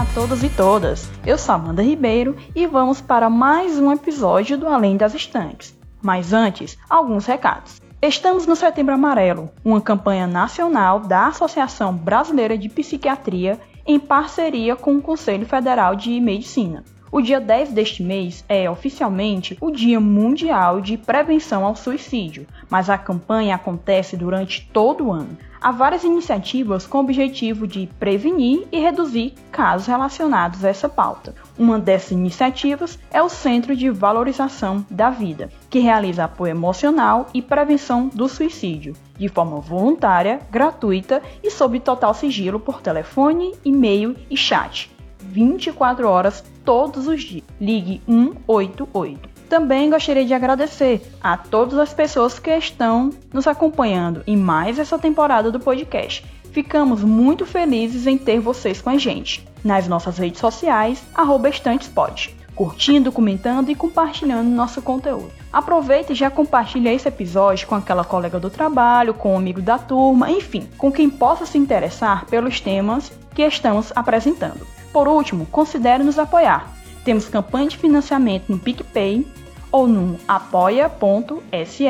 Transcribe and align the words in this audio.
Olá 0.00 0.08
a 0.10 0.14
todos 0.14 0.42
e 0.42 0.48
todas, 0.48 1.10
eu 1.26 1.36
sou 1.36 1.54
Amanda 1.54 1.82
Ribeiro 1.82 2.34
e 2.56 2.66
vamos 2.66 3.02
para 3.02 3.28
mais 3.28 3.78
um 3.78 3.92
episódio 3.92 4.56
do 4.56 4.66
Além 4.66 4.96
das 4.96 5.14
Estantes. 5.14 5.78
Mas 6.00 6.32
antes, 6.32 6.78
alguns 6.88 7.26
recados. 7.26 7.82
Estamos 8.00 8.46
no 8.46 8.56
Setembro 8.56 8.94
Amarelo, 8.94 9.50
uma 9.62 9.78
campanha 9.78 10.26
nacional 10.26 11.00
da 11.00 11.26
Associação 11.26 11.94
Brasileira 11.94 12.56
de 12.56 12.70
Psiquiatria 12.70 13.60
em 13.86 14.00
parceria 14.00 14.74
com 14.74 14.96
o 14.96 15.02
Conselho 15.02 15.44
Federal 15.44 15.94
de 15.94 16.18
Medicina. 16.18 16.82
O 17.12 17.20
dia 17.20 17.38
10 17.38 17.72
deste 17.72 18.02
mês 18.02 18.42
é 18.48 18.70
oficialmente 18.70 19.58
o 19.60 19.70
Dia 19.70 20.00
Mundial 20.00 20.80
de 20.80 20.96
Prevenção 20.96 21.62
ao 21.62 21.76
Suicídio, 21.76 22.46
mas 22.70 22.88
a 22.88 22.96
campanha 22.96 23.54
acontece 23.54 24.16
durante 24.16 24.66
todo 24.72 25.08
o 25.08 25.12
ano. 25.12 25.36
Há 25.62 25.70
várias 25.70 26.04
iniciativas 26.04 26.86
com 26.86 26.96
o 26.96 27.00
objetivo 27.02 27.66
de 27.66 27.86
prevenir 27.98 28.66
e 28.72 28.80
reduzir 28.80 29.34
casos 29.52 29.86
relacionados 29.86 30.64
a 30.64 30.70
essa 30.70 30.88
pauta. 30.88 31.34
Uma 31.58 31.78
dessas 31.78 32.12
iniciativas 32.12 32.98
é 33.10 33.22
o 33.22 33.28
Centro 33.28 33.76
de 33.76 33.90
Valorização 33.90 34.86
da 34.90 35.10
Vida, 35.10 35.50
que 35.68 35.78
realiza 35.78 36.24
apoio 36.24 36.52
emocional 36.52 37.28
e 37.34 37.42
prevenção 37.42 38.08
do 38.08 38.26
suicídio, 38.26 38.94
de 39.18 39.28
forma 39.28 39.60
voluntária, 39.60 40.40
gratuita 40.50 41.22
e 41.42 41.50
sob 41.50 41.78
total 41.78 42.14
sigilo 42.14 42.58
por 42.58 42.80
telefone, 42.80 43.52
e-mail 43.62 44.16
e 44.30 44.38
chat 44.38 44.90
24 45.18 46.08
horas 46.08 46.42
todos 46.64 47.06
os 47.06 47.22
dias. 47.22 47.44
Ligue 47.60 48.00
188. 48.06 49.39
Também 49.50 49.90
gostaria 49.90 50.24
de 50.24 50.32
agradecer 50.32 51.02
a 51.20 51.36
todas 51.36 51.76
as 51.76 51.92
pessoas 51.92 52.38
que 52.38 52.56
estão 52.56 53.10
nos 53.32 53.48
acompanhando 53.48 54.22
em 54.24 54.36
mais 54.36 54.78
essa 54.78 54.96
temporada 54.96 55.50
do 55.50 55.58
podcast. 55.58 56.24
Ficamos 56.52 57.02
muito 57.02 57.44
felizes 57.44 58.06
em 58.06 58.16
ter 58.16 58.38
vocês 58.38 58.80
com 58.80 58.90
a 58.90 58.96
gente 58.96 59.44
nas 59.64 59.88
nossas 59.88 60.18
redes 60.18 60.38
sociais, 60.38 61.02
estantespod, 61.48 62.32
curtindo, 62.54 63.10
comentando 63.10 63.70
e 63.70 63.74
compartilhando 63.74 64.48
nosso 64.48 64.80
conteúdo. 64.80 65.32
Aproveita 65.52 66.12
e 66.12 66.16
já 66.16 66.30
compartilha 66.30 66.94
esse 66.94 67.08
episódio 67.08 67.66
com 67.66 67.74
aquela 67.74 68.04
colega 68.04 68.38
do 68.38 68.50
trabalho, 68.50 69.14
com 69.14 69.34
um 69.34 69.36
amigo 69.36 69.60
da 69.60 69.78
turma, 69.78 70.30
enfim, 70.30 70.68
com 70.78 70.92
quem 70.92 71.10
possa 71.10 71.44
se 71.44 71.58
interessar 71.58 72.24
pelos 72.26 72.60
temas 72.60 73.10
que 73.34 73.42
estamos 73.42 73.92
apresentando. 73.96 74.64
Por 74.92 75.08
último, 75.08 75.44
considere 75.46 76.04
nos 76.04 76.20
apoiar. 76.20 76.79
Temos 77.04 77.28
campanha 77.28 77.68
de 77.68 77.78
financiamento 77.78 78.44
no 78.48 78.58
PicPay 78.58 79.26
ou 79.72 79.86
no 79.86 80.18
apoia.se 80.26 81.86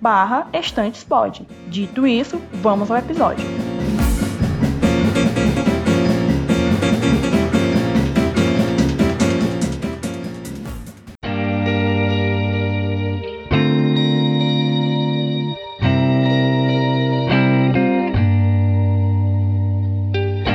barra 0.00 0.48
estantespod. 0.52 1.46
Dito 1.68 2.06
isso, 2.06 2.40
vamos 2.54 2.90
ao 2.90 2.96
episódio. 2.96 3.73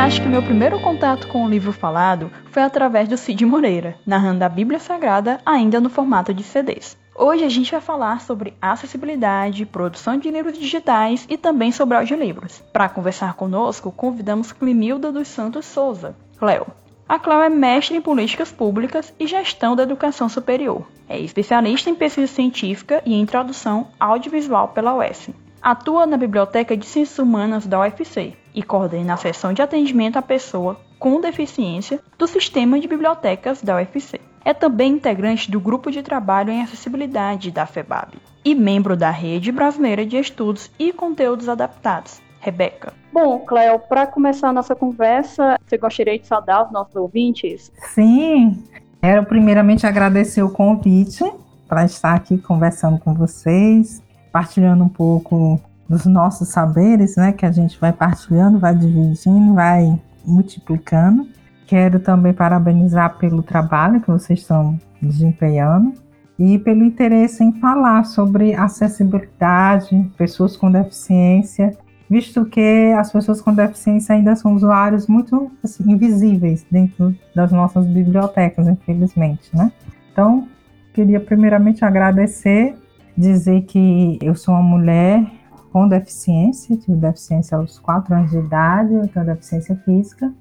Acho 0.09 0.23
que 0.23 0.27
meu 0.27 0.41
primeiro 0.41 0.79
contato 0.79 1.27
com 1.27 1.45
o 1.45 1.47
livro 1.47 1.71
falado 1.71 2.31
foi 2.49 2.63
através 2.63 3.07
do 3.07 3.15
Cid 3.15 3.45
Moreira, 3.45 3.95
narrando 4.07 4.43
a 4.43 4.49
Bíblia 4.49 4.79
Sagrada 4.79 5.39
ainda 5.45 5.79
no 5.79 5.87
formato 5.87 6.33
de 6.33 6.41
CDs. 6.41 6.97
Hoje 7.15 7.43
a 7.43 7.47
gente 7.47 7.69
vai 7.69 7.79
falar 7.79 8.19
sobre 8.19 8.55
acessibilidade, 8.59 9.67
produção 9.67 10.17
de 10.17 10.31
livros 10.31 10.57
digitais 10.57 11.27
e 11.29 11.37
também 11.37 11.71
sobre 11.71 11.95
audiolivros. 11.95 12.59
Para 12.73 12.89
conversar 12.89 13.35
conosco, 13.35 13.91
convidamos 13.91 14.51
Climilda 14.51 15.11
dos 15.11 15.27
Santos 15.27 15.67
Souza, 15.67 16.15
Cleo. 16.39 16.65
A 17.07 17.19
Cleo 17.19 17.41
é 17.41 17.49
mestre 17.49 17.95
em 17.95 18.01
políticas 18.01 18.51
públicas 18.51 19.13
e 19.19 19.27
gestão 19.27 19.75
da 19.75 19.83
educação 19.83 20.27
superior. 20.27 20.87
É 21.07 21.19
especialista 21.19 21.87
em 21.87 21.93
pesquisa 21.93 22.25
científica 22.25 22.99
e 23.05 23.13
em 23.13 23.27
tradução 23.27 23.89
audiovisual 23.99 24.69
pela 24.69 24.95
UES. 24.95 25.29
Atua 25.61 26.05
na 26.05 26.15
Biblioteca 26.15 26.75
de 26.75 26.85
Ciências 26.85 27.19
Humanas 27.19 27.67
da 27.67 27.81
UFC 27.81 28.33
e 28.55 28.63
coordena 28.63 29.15
a 29.15 29.17
seção 29.17 29.51
de 29.51 29.61
atendimento 29.61 30.17
à 30.17 30.21
pessoa 30.21 30.79
com 30.97 31.19
deficiência 31.19 31.99
do 32.17 32.27
Sistema 32.27 32.79
de 32.79 32.87
Bibliotecas 32.87 33.61
da 33.61 33.75
UFC. 33.75 34.21
É 34.45 34.53
também 34.53 34.93
integrante 34.93 35.51
do 35.51 35.59
Grupo 35.59 35.91
de 35.91 36.01
Trabalho 36.01 36.49
em 36.49 36.61
Acessibilidade 36.61 37.51
da 37.51 37.65
FEBAB 37.65 38.13
e 38.43 38.55
membro 38.55 38.95
da 38.95 39.11
Rede 39.11 39.51
Brasileira 39.51 40.05
de 40.05 40.15
Estudos 40.15 40.71
e 40.79 40.93
Conteúdos 40.93 41.49
Adaptados, 41.49 42.21
Rebeca. 42.39 42.93
Bom, 43.11 43.39
Cléo, 43.39 43.79
para 43.79 44.07
começar 44.07 44.49
a 44.49 44.53
nossa 44.53 44.73
conversa, 44.73 45.59
você 45.65 45.77
gostaria 45.77 46.17
de 46.17 46.25
saudar 46.25 46.65
os 46.65 46.71
nossos 46.71 46.95
ouvintes? 46.95 47.69
Sim, 47.93 48.63
quero 49.01 49.25
primeiramente 49.25 49.85
agradecer 49.85 50.41
o 50.41 50.49
convite 50.49 51.29
para 51.67 51.83
estar 51.83 52.13
aqui 52.13 52.37
conversando 52.37 52.97
com 52.97 53.13
vocês 53.13 54.01
partilhando 54.31 54.83
um 54.83 54.89
pouco 54.89 55.59
dos 55.87 56.05
nossos 56.05 56.49
saberes, 56.49 57.15
né, 57.15 57.31
que 57.31 57.45
a 57.45 57.51
gente 57.51 57.79
vai 57.79 57.91
partilhando, 57.91 58.59
vai 58.59 58.75
dividindo, 58.75 59.55
vai 59.55 59.99
multiplicando. 60.25 61.27
Quero 61.65 61.99
também 61.99 62.33
parabenizar 62.33 63.17
pelo 63.17 63.41
trabalho 63.41 64.01
que 64.01 64.07
vocês 64.07 64.39
estão 64.39 64.79
desempenhando 65.01 65.93
e 66.37 66.57
pelo 66.57 66.83
interesse 66.83 67.43
em 67.43 67.51
falar 67.59 68.05
sobre 68.05 68.55
acessibilidade, 68.55 70.09
pessoas 70.17 70.55
com 70.55 70.71
deficiência, 70.71 71.77
visto 72.09 72.45
que 72.45 72.93
as 72.97 73.11
pessoas 73.11 73.41
com 73.41 73.53
deficiência 73.53 74.15
ainda 74.15 74.35
são 74.35 74.53
usuários 74.53 75.05
muito 75.05 75.51
assim, 75.63 75.91
invisíveis 75.91 76.65
dentro 76.71 77.15
das 77.35 77.51
nossas 77.51 77.85
bibliotecas, 77.85 78.67
infelizmente, 78.67 79.49
né? 79.53 79.71
Então, 80.11 80.47
queria 80.93 81.19
primeiramente 81.19 81.83
agradecer 81.83 82.75
dizer 83.19 83.63
que 83.63 84.17
eu 84.21 84.33
sou 84.33 84.53
uma 84.53 84.63
mulher 84.63 85.25
com 85.71 85.87
deficiência, 85.87 86.75
tive 86.77 86.97
deficiência 86.97 87.57
aos 87.57 87.77
4 87.77 88.15
anos 88.15 88.31
de 88.31 88.37
idade, 88.37 88.93
eu 88.93 89.07
tenho 89.07 89.25
deficiência 89.25 89.75
física. 89.83 90.31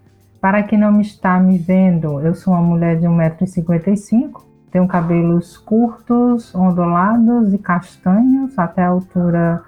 Para 0.40 0.62
quem 0.62 0.78
não 0.78 1.00
está 1.00 1.40
me 1.40 1.58
vendo, 1.58 2.20
eu 2.20 2.34
sou 2.34 2.54
uma 2.54 2.62
mulher 2.62 2.98
de 2.98 3.06
1,55m, 3.06 4.30
tenho 4.70 4.86
cabelos 4.86 5.56
curtos, 5.56 6.54
ondulados 6.54 7.52
e 7.52 7.58
castanhos 7.58 8.56
até 8.56 8.82
a 8.82 8.88
altura 8.88 9.62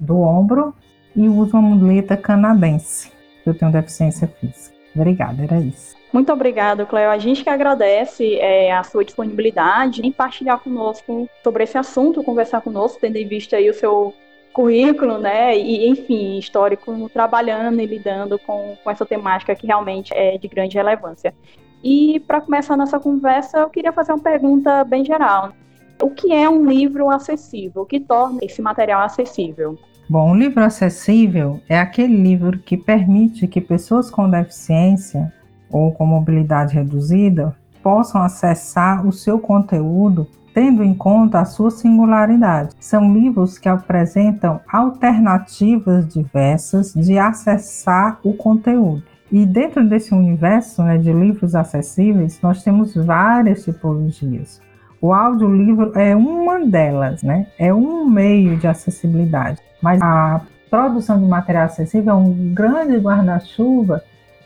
do 0.00 0.20
ombro 0.20 0.74
e 1.14 1.28
uso 1.28 1.58
uma 1.58 1.74
muleta 1.74 2.16
canadense. 2.16 3.12
Eu 3.44 3.56
tenho 3.56 3.70
deficiência 3.70 4.26
física. 4.26 4.75
Obrigada, 4.96 5.44
era 5.44 5.60
isso. 5.60 5.94
Muito 6.12 6.32
obrigado, 6.32 6.86
Cleo. 6.86 7.10
A 7.10 7.18
gente 7.18 7.44
que 7.44 7.50
agradece 7.50 8.36
é, 8.36 8.72
a 8.72 8.82
sua 8.82 9.04
disponibilidade 9.04 10.00
em 10.02 10.10
partilhar 10.10 10.58
conosco 10.58 11.28
sobre 11.44 11.64
esse 11.64 11.76
assunto, 11.76 12.24
conversar 12.24 12.62
conosco, 12.62 12.98
tendo 13.00 13.16
em 13.16 13.28
vista 13.28 13.56
aí 13.56 13.68
o 13.68 13.74
seu 13.74 14.14
currículo, 14.52 15.18
né, 15.18 15.54
e 15.54 15.86
enfim, 15.86 16.38
histórico, 16.38 17.10
trabalhando 17.10 17.78
e 17.78 17.84
lidando 17.84 18.38
com, 18.38 18.74
com 18.82 18.90
essa 18.90 19.04
temática 19.04 19.54
que 19.54 19.66
realmente 19.66 20.14
é 20.14 20.38
de 20.38 20.48
grande 20.48 20.74
relevância. 20.78 21.34
E 21.84 22.20
para 22.20 22.40
começar 22.40 22.72
a 22.72 22.76
nossa 22.78 22.98
conversa, 22.98 23.58
eu 23.58 23.68
queria 23.68 23.92
fazer 23.92 24.12
uma 24.12 24.22
pergunta 24.22 24.82
bem 24.84 25.04
geral. 25.04 25.52
O 26.00 26.08
que 26.08 26.32
é 26.32 26.48
um 26.48 26.66
livro 26.66 27.10
acessível? 27.10 27.82
O 27.82 27.86
que 27.86 28.00
torna 28.00 28.38
esse 28.42 28.62
material 28.62 29.02
acessível? 29.02 29.78
Bom, 30.08 30.30
um 30.30 30.36
livro 30.36 30.62
acessível 30.62 31.60
é 31.68 31.76
aquele 31.76 32.16
livro 32.16 32.58
que 32.60 32.76
permite 32.76 33.48
que 33.48 33.60
pessoas 33.60 34.08
com 34.08 34.30
deficiência 34.30 35.32
ou 35.68 35.90
com 35.90 36.06
mobilidade 36.06 36.74
reduzida 36.74 37.56
possam 37.82 38.22
acessar 38.22 39.04
o 39.04 39.12
seu 39.12 39.40
conteúdo 39.40 40.28
tendo 40.54 40.84
em 40.84 40.94
conta 40.94 41.40
a 41.40 41.44
sua 41.44 41.72
singularidade. 41.72 42.70
São 42.78 43.12
livros 43.12 43.58
que 43.58 43.68
apresentam 43.68 44.60
alternativas 44.72 46.06
diversas 46.06 46.94
de 46.94 47.18
acessar 47.18 48.20
o 48.22 48.32
conteúdo. 48.32 49.02
E 49.30 49.44
dentro 49.44 49.86
desse 49.86 50.14
universo 50.14 50.84
né, 50.84 50.98
de 50.98 51.12
livros 51.12 51.56
acessíveis, 51.56 52.40
nós 52.40 52.62
temos 52.62 52.94
várias 52.94 53.64
tipologias. 53.64 54.60
O 55.00 55.12
audiolivro 55.12 55.92
é 55.98 56.16
uma 56.16 56.64
delas, 56.64 57.22
né? 57.22 57.46
É 57.58 57.72
um 57.72 58.04
meio 58.08 58.56
de 58.56 58.66
acessibilidade. 58.66 59.60
Mas 59.82 60.00
a 60.02 60.40
produção 60.70 61.18
de 61.20 61.26
material 61.26 61.66
acessível 61.66 62.12
é 62.12 62.16
um 62.16 62.54
grande 62.54 62.96
guarda-chuva 62.98 64.02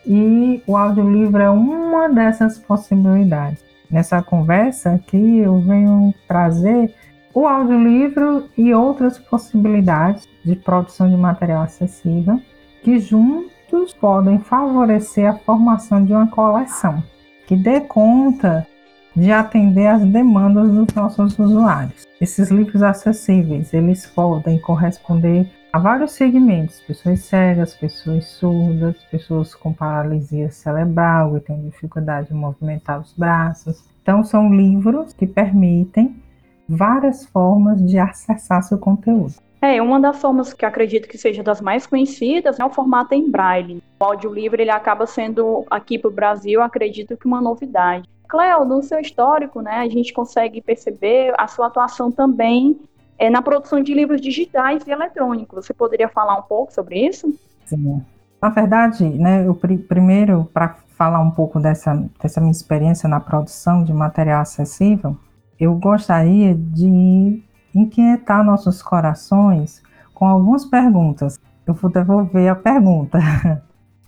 e 0.06 0.62
o 0.66 0.76
audiolivro 0.76 1.40
é 1.40 1.50
uma 1.50 2.08
dessas 2.08 2.58
possibilidades. 2.58 3.64
Nessa 3.90 4.22
conversa 4.22 4.92
aqui 4.92 5.38
eu 5.38 5.60
venho 5.60 6.14
trazer 6.26 6.94
o 7.34 7.46
audiolivro 7.46 8.48
e 8.56 8.74
outras 8.74 9.18
possibilidades 9.18 10.28
de 10.44 10.56
produção 10.56 11.08
de 11.08 11.16
material 11.16 11.62
acessível 11.62 12.40
que 12.82 12.98
juntos 12.98 13.92
podem 14.00 14.38
favorecer 14.38 15.28
a 15.28 15.38
formação 15.38 16.04
de 16.04 16.12
uma 16.12 16.26
coleção 16.26 17.02
que 17.46 17.56
dê 17.56 17.80
conta 17.80 18.66
de 19.14 19.32
atender 19.32 19.86
às 19.86 20.04
demandas 20.04 20.70
dos 20.70 20.94
nossos 20.94 21.38
usuários. 21.38 22.06
Esses 22.20 22.50
livros 22.50 22.82
acessíveis, 22.82 23.72
eles 23.72 24.06
podem 24.06 24.58
corresponder 24.58 25.48
Há 25.72 25.78
vários 25.78 26.12
segmentos: 26.12 26.80
pessoas 26.80 27.20
cegas, 27.20 27.74
pessoas 27.74 28.26
surdas, 28.26 28.96
pessoas 29.04 29.54
com 29.54 29.72
paralisia 29.72 30.50
cerebral 30.50 31.36
e 31.36 31.40
têm 31.40 31.62
dificuldade 31.62 32.28
de 32.28 32.34
movimentar 32.34 33.00
os 33.00 33.12
braços. 33.12 33.84
Então, 34.02 34.24
são 34.24 34.52
livros 34.52 35.12
que 35.12 35.28
permitem 35.28 36.20
várias 36.68 37.24
formas 37.26 37.84
de 37.86 37.98
acessar 38.00 38.64
seu 38.64 38.78
conteúdo. 38.78 39.34
É, 39.62 39.80
uma 39.80 40.00
das 40.00 40.20
formas 40.20 40.52
que 40.52 40.64
acredito 40.64 41.06
que 41.06 41.18
seja 41.18 41.42
das 41.42 41.60
mais 41.60 41.86
conhecidas 41.86 42.58
é 42.58 42.64
o 42.64 42.70
formato 42.70 43.14
em 43.14 43.30
braille. 43.30 43.82
O 44.00 44.04
audiolivro 44.04 44.60
ele 44.60 44.70
acaba 44.70 45.06
sendo, 45.06 45.64
aqui 45.70 45.98
para 45.98 46.08
o 46.08 46.12
Brasil, 46.12 46.62
acredito 46.62 47.16
que 47.16 47.26
uma 47.26 47.40
novidade. 47.40 48.08
Cleo, 48.30 48.64
no 48.64 48.80
seu 48.82 49.00
histórico, 49.00 49.60
né, 49.60 49.78
a 49.78 49.88
gente 49.88 50.12
consegue 50.12 50.62
perceber 50.62 51.34
a 51.36 51.48
sua 51.48 51.66
atuação 51.66 52.12
também 52.12 52.80
é, 53.18 53.28
na 53.28 53.42
produção 53.42 53.82
de 53.82 53.92
livros 53.92 54.20
digitais 54.20 54.86
e 54.86 54.90
eletrônicos. 54.90 55.66
Você 55.66 55.74
poderia 55.74 56.08
falar 56.08 56.38
um 56.38 56.42
pouco 56.42 56.72
sobre 56.72 57.04
isso? 57.04 57.34
Sim. 57.66 58.00
Na 58.40 58.48
verdade, 58.48 59.04
né, 59.04 59.46
eu 59.46 59.54
pr 59.54 59.76
primeiro, 59.88 60.48
para 60.54 60.76
falar 60.96 61.20
um 61.20 61.30
pouco 61.30 61.58
dessa, 61.58 62.08
dessa 62.22 62.40
minha 62.40 62.52
experiência 62.52 63.08
na 63.08 63.18
produção 63.18 63.82
de 63.82 63.92
material 63.92 64.42
acessível, 64.42 65.16
eu 65.58 65.74
gostaria 65.74 66.54
de 66.54 67.42
inquietar 67.74 68.44
nossos 68.44 68.80
corações 68.80 69.82
com 70.14 70.26
algumas 70.26 70.64
perguntas. 70.64 71.38
Eu 71.66 71.74
vou 71.74 71.90
devolver 71.90 72.48
a 72.48 72.54
pergunta. 72.54 73.18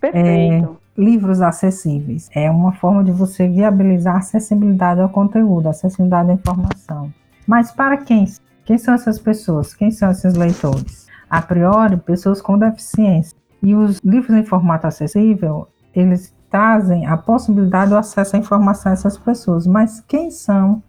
Perfeito. 0.00 0.78
É, 0.78 0.81
livros 0.96 1.40
acessíveis. 1.40 2.28
É 2.34 2.50
uma 2.50 2.72
forma 2.72 3.02
de 3.02 3.12
você 3.12 3.48
viabilizar 3.48 4.16
a 4.16 4.18
acessibilidade 4.18 5.00
ao 5.00 5.08
conteúdo, 5.08 5.68
acessibilidade 5.68 6.30
à 6.30 6.34
informação. 6.34 7.12
Mas 7.46 7.70
para 7.72 7.96
quem? 7.96 8.26
Quem 8.64 8.78
são 8.78 8.94
essas 8.94 9.18
pessoas? 9.18 9.74
Quem 9.74 9.90
são 9.90 10.10
esses 10.10 10.34
leitores? 10.34 11.06
A 11.28 11.40
priori, 11.42 11.96
pessoas 11.96 12.40
com 12.40 12.58
deficiência. 12.58 13.36
E 13.62 13.74
os 13.74 14.00
livros 14.04 14.36
em 14.36 14.44
formato 14.44 14.86
acessível, 14.86 15.68
eles 15.94 16.34
trazem 16.50 17.06
a 17.06 17.16
possibilidade 17.16 17.90
do 17.90 17.96
acesso 17.96 18.36
à 18.36 18.38
informação 18.38 18.90
a 18.90 18.92
essas 18.92 19.16
pessoas. 19.16 19.66
Mas 19.66 20.00
quem 20.06 20.30
são 20.30 20.82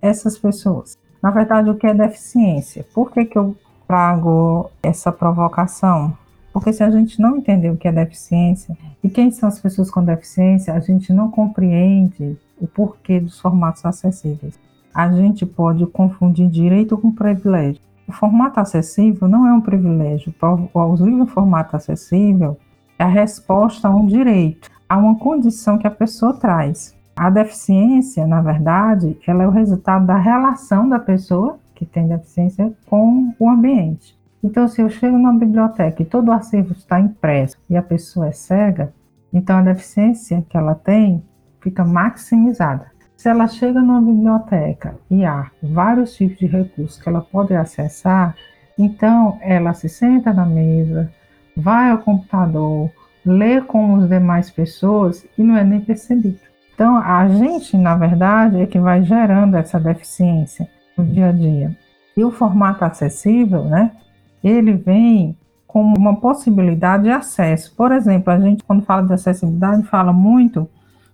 essas 0.00 0.38
pessoas? 0.38 0.96
Na 1.22 1.30
verdade, 1.30 1.70
o 1.70 1.74
que 1.74 1.86
é 1.86 1.94
deficiência? 1.94 2.86
Por 2.94 3.10
que, 3.10 3.24
que 3.24 3.38
eu 3.38 3.56
trago 3.88 4.70
essa 4.82 5.10
provocação? 5.10 6.16
Porque 6.56 6.72
se 6.72 6.82
a 6.82 6.90
gente 6.90 7.20
não 7.20 7.36
entender 7.36 7.68
o 7.68 7.76
que 7.76 7.86
é 7.86 7.92
deficiência 7.92 8.74
e 9.04 9.10
quem 9.10 9.30
são 9.30 9.46
as 9.46 9.60
pessoas 9.60 9.90
com 9.90 10.02
deficiência, 10.02 10.72
a 10.72 10.80
gente 10.80 11.12
não 11.12 11.30
compreende 11.30 12.34
o 12.58 12.66
porquê 12.66 13.20
dos 13.20 13.38
formatos 13.38 13.84
acessíveis. 13.84 14.58
A 14.94 15.12
gente 15.12 15.44
pode 15.44 15.84
confundir 15.84 16.48
direito 16.48 16.96
com 16.96 17.12
privilégio. 17.12 17.82
O 18.08 18.12
formato 18.12 18.58
acessível 18.58 19.28
não 19.28 19.46
é 19.46 19.52
um 19.52 19.60
privilégio. 19.60 20.34
Os 20.72 20.98
livros 20.98 21.28
em 21.28 21.30
formato 21.30 21.76
acessível 21.76 22.56
é 22.98 23.04
a 23.04 23.06
resposta 23.06 23.88
a 23.88 23.94
um 23.94 24.06
direito, 24.06 24.70
a 24.88 24.96
uma 24.96 25.18
condição 25.18 25.76
que 25.76 25.86
a 25.86 25.90
pessoa 25.90 26.32
traz. 26.32 26.94
A 27.14 27.28
deficiência, 27.28 28.26
na 28.26 28.40
verdade, 28.40 29.18
ela 29.26 29.42
é 29.42 29.46
o 29.46 29.50
resultado 29.50 30.06
da 30.06 30.16
relação 30.16 30.88
da 30.88 30.98
pessoa 30.98 31.58
que 31.74 31.84
tem 31.84 32.08
deficiência 32.08 32.72
com 32.86 33.34
o 33.38 33.50
ambiente. 33.50 34.16
Então, 34.46 34.68
se 34.68 34.80
eu 34.80 34.88
chego 34.88 35.18
numa 35.18 35.36
biblioteca 35.36 36.00
e 36.00 36.06
todo 36.06 36.28
o 36.28 36.32
acervo 36.32 36.70
está 36.70 37.00
impresso 37.00 37.56
e 37.68 37.76
a 37.76 37.82
pessoa 37.82 38.28
é 38.28 38.32
cega, 38.32 38.94
então 39.32 39.58
a 39.58 39.62
deficiência 39.62 40.40
que 40.48 40.56
ela 40.56 40.76
tem 40.76 41.20
fica 41.60 41.84
maximizada. 41.84 42.86
Se 43.16 43.28
ela 43.28 43.48
chega 43.48 43.80
numa 43.80 44.00
biblioteca 44.00 44.94
e 45.10 45.24
há 45.24 45.50
vários 45.60 46.14
tipos 46.14 46.38
de 46.38 46.46
recursos 46.46 46.96
que 46.96 47.08
ela 47.08 47.22
pode 47.22 47.56
acessar, 47.56 48.36
então 48.78 49.36
ela 49.40 49.74
se 49.74 49.88
senta 49.88 50.32
na 50.32 50.46
mesa, 50.46 51.10
vai 51.56 51.90
ao 51.90 51.98
computador, 51.98 52.88
lê 53.24 53.60
com 53.60 53.96
as 53.96 54.08
demais 54.08 54.48
pessoas 54.48 55.26
e 55.36 55.42
não 55.42 55.56
é 55.56 55.64
nem 55.64 55.80
percebido. 55.80 56.38
Então, 56.72 56.96
a 56.98 57.26
gente, 57.26 57.76
na 57.76 57.96
verdade, 57.96 58.60
é 58.60 58.66
que 58.66 58.78
vai 58.78 59.02
gerando 59.02 59.56
essa 59.56 59.80
deficiência 59.80 60.68
no 60.96 61.04
dia 61.04 61.30
a 61.30 61.32
dia. 61.32 61.76
E 62.16 62.22
o 62.22 62.30
formato 62.30 62.84
acessível, 62.84 63.64
né? 63.64 63.90
Ele 64.42 64.72
vem 64.72 65.36
como 65.66 65.96
uma 65.96 66.16
possibilidade 66.16 67.04
de 67.04 67.10
acesso. 67.10 67.74
Por 67.76 67.92
exemplo, 67.92 68.32
a 68.32 68.38
gente, 68.40 68.64
quando 68.64 68.84
fala 68.84 69.06
de 69.06 69.12
acessibilidade, 69.12 69.82
fala 69.82 70.12
muito 70.12 70.68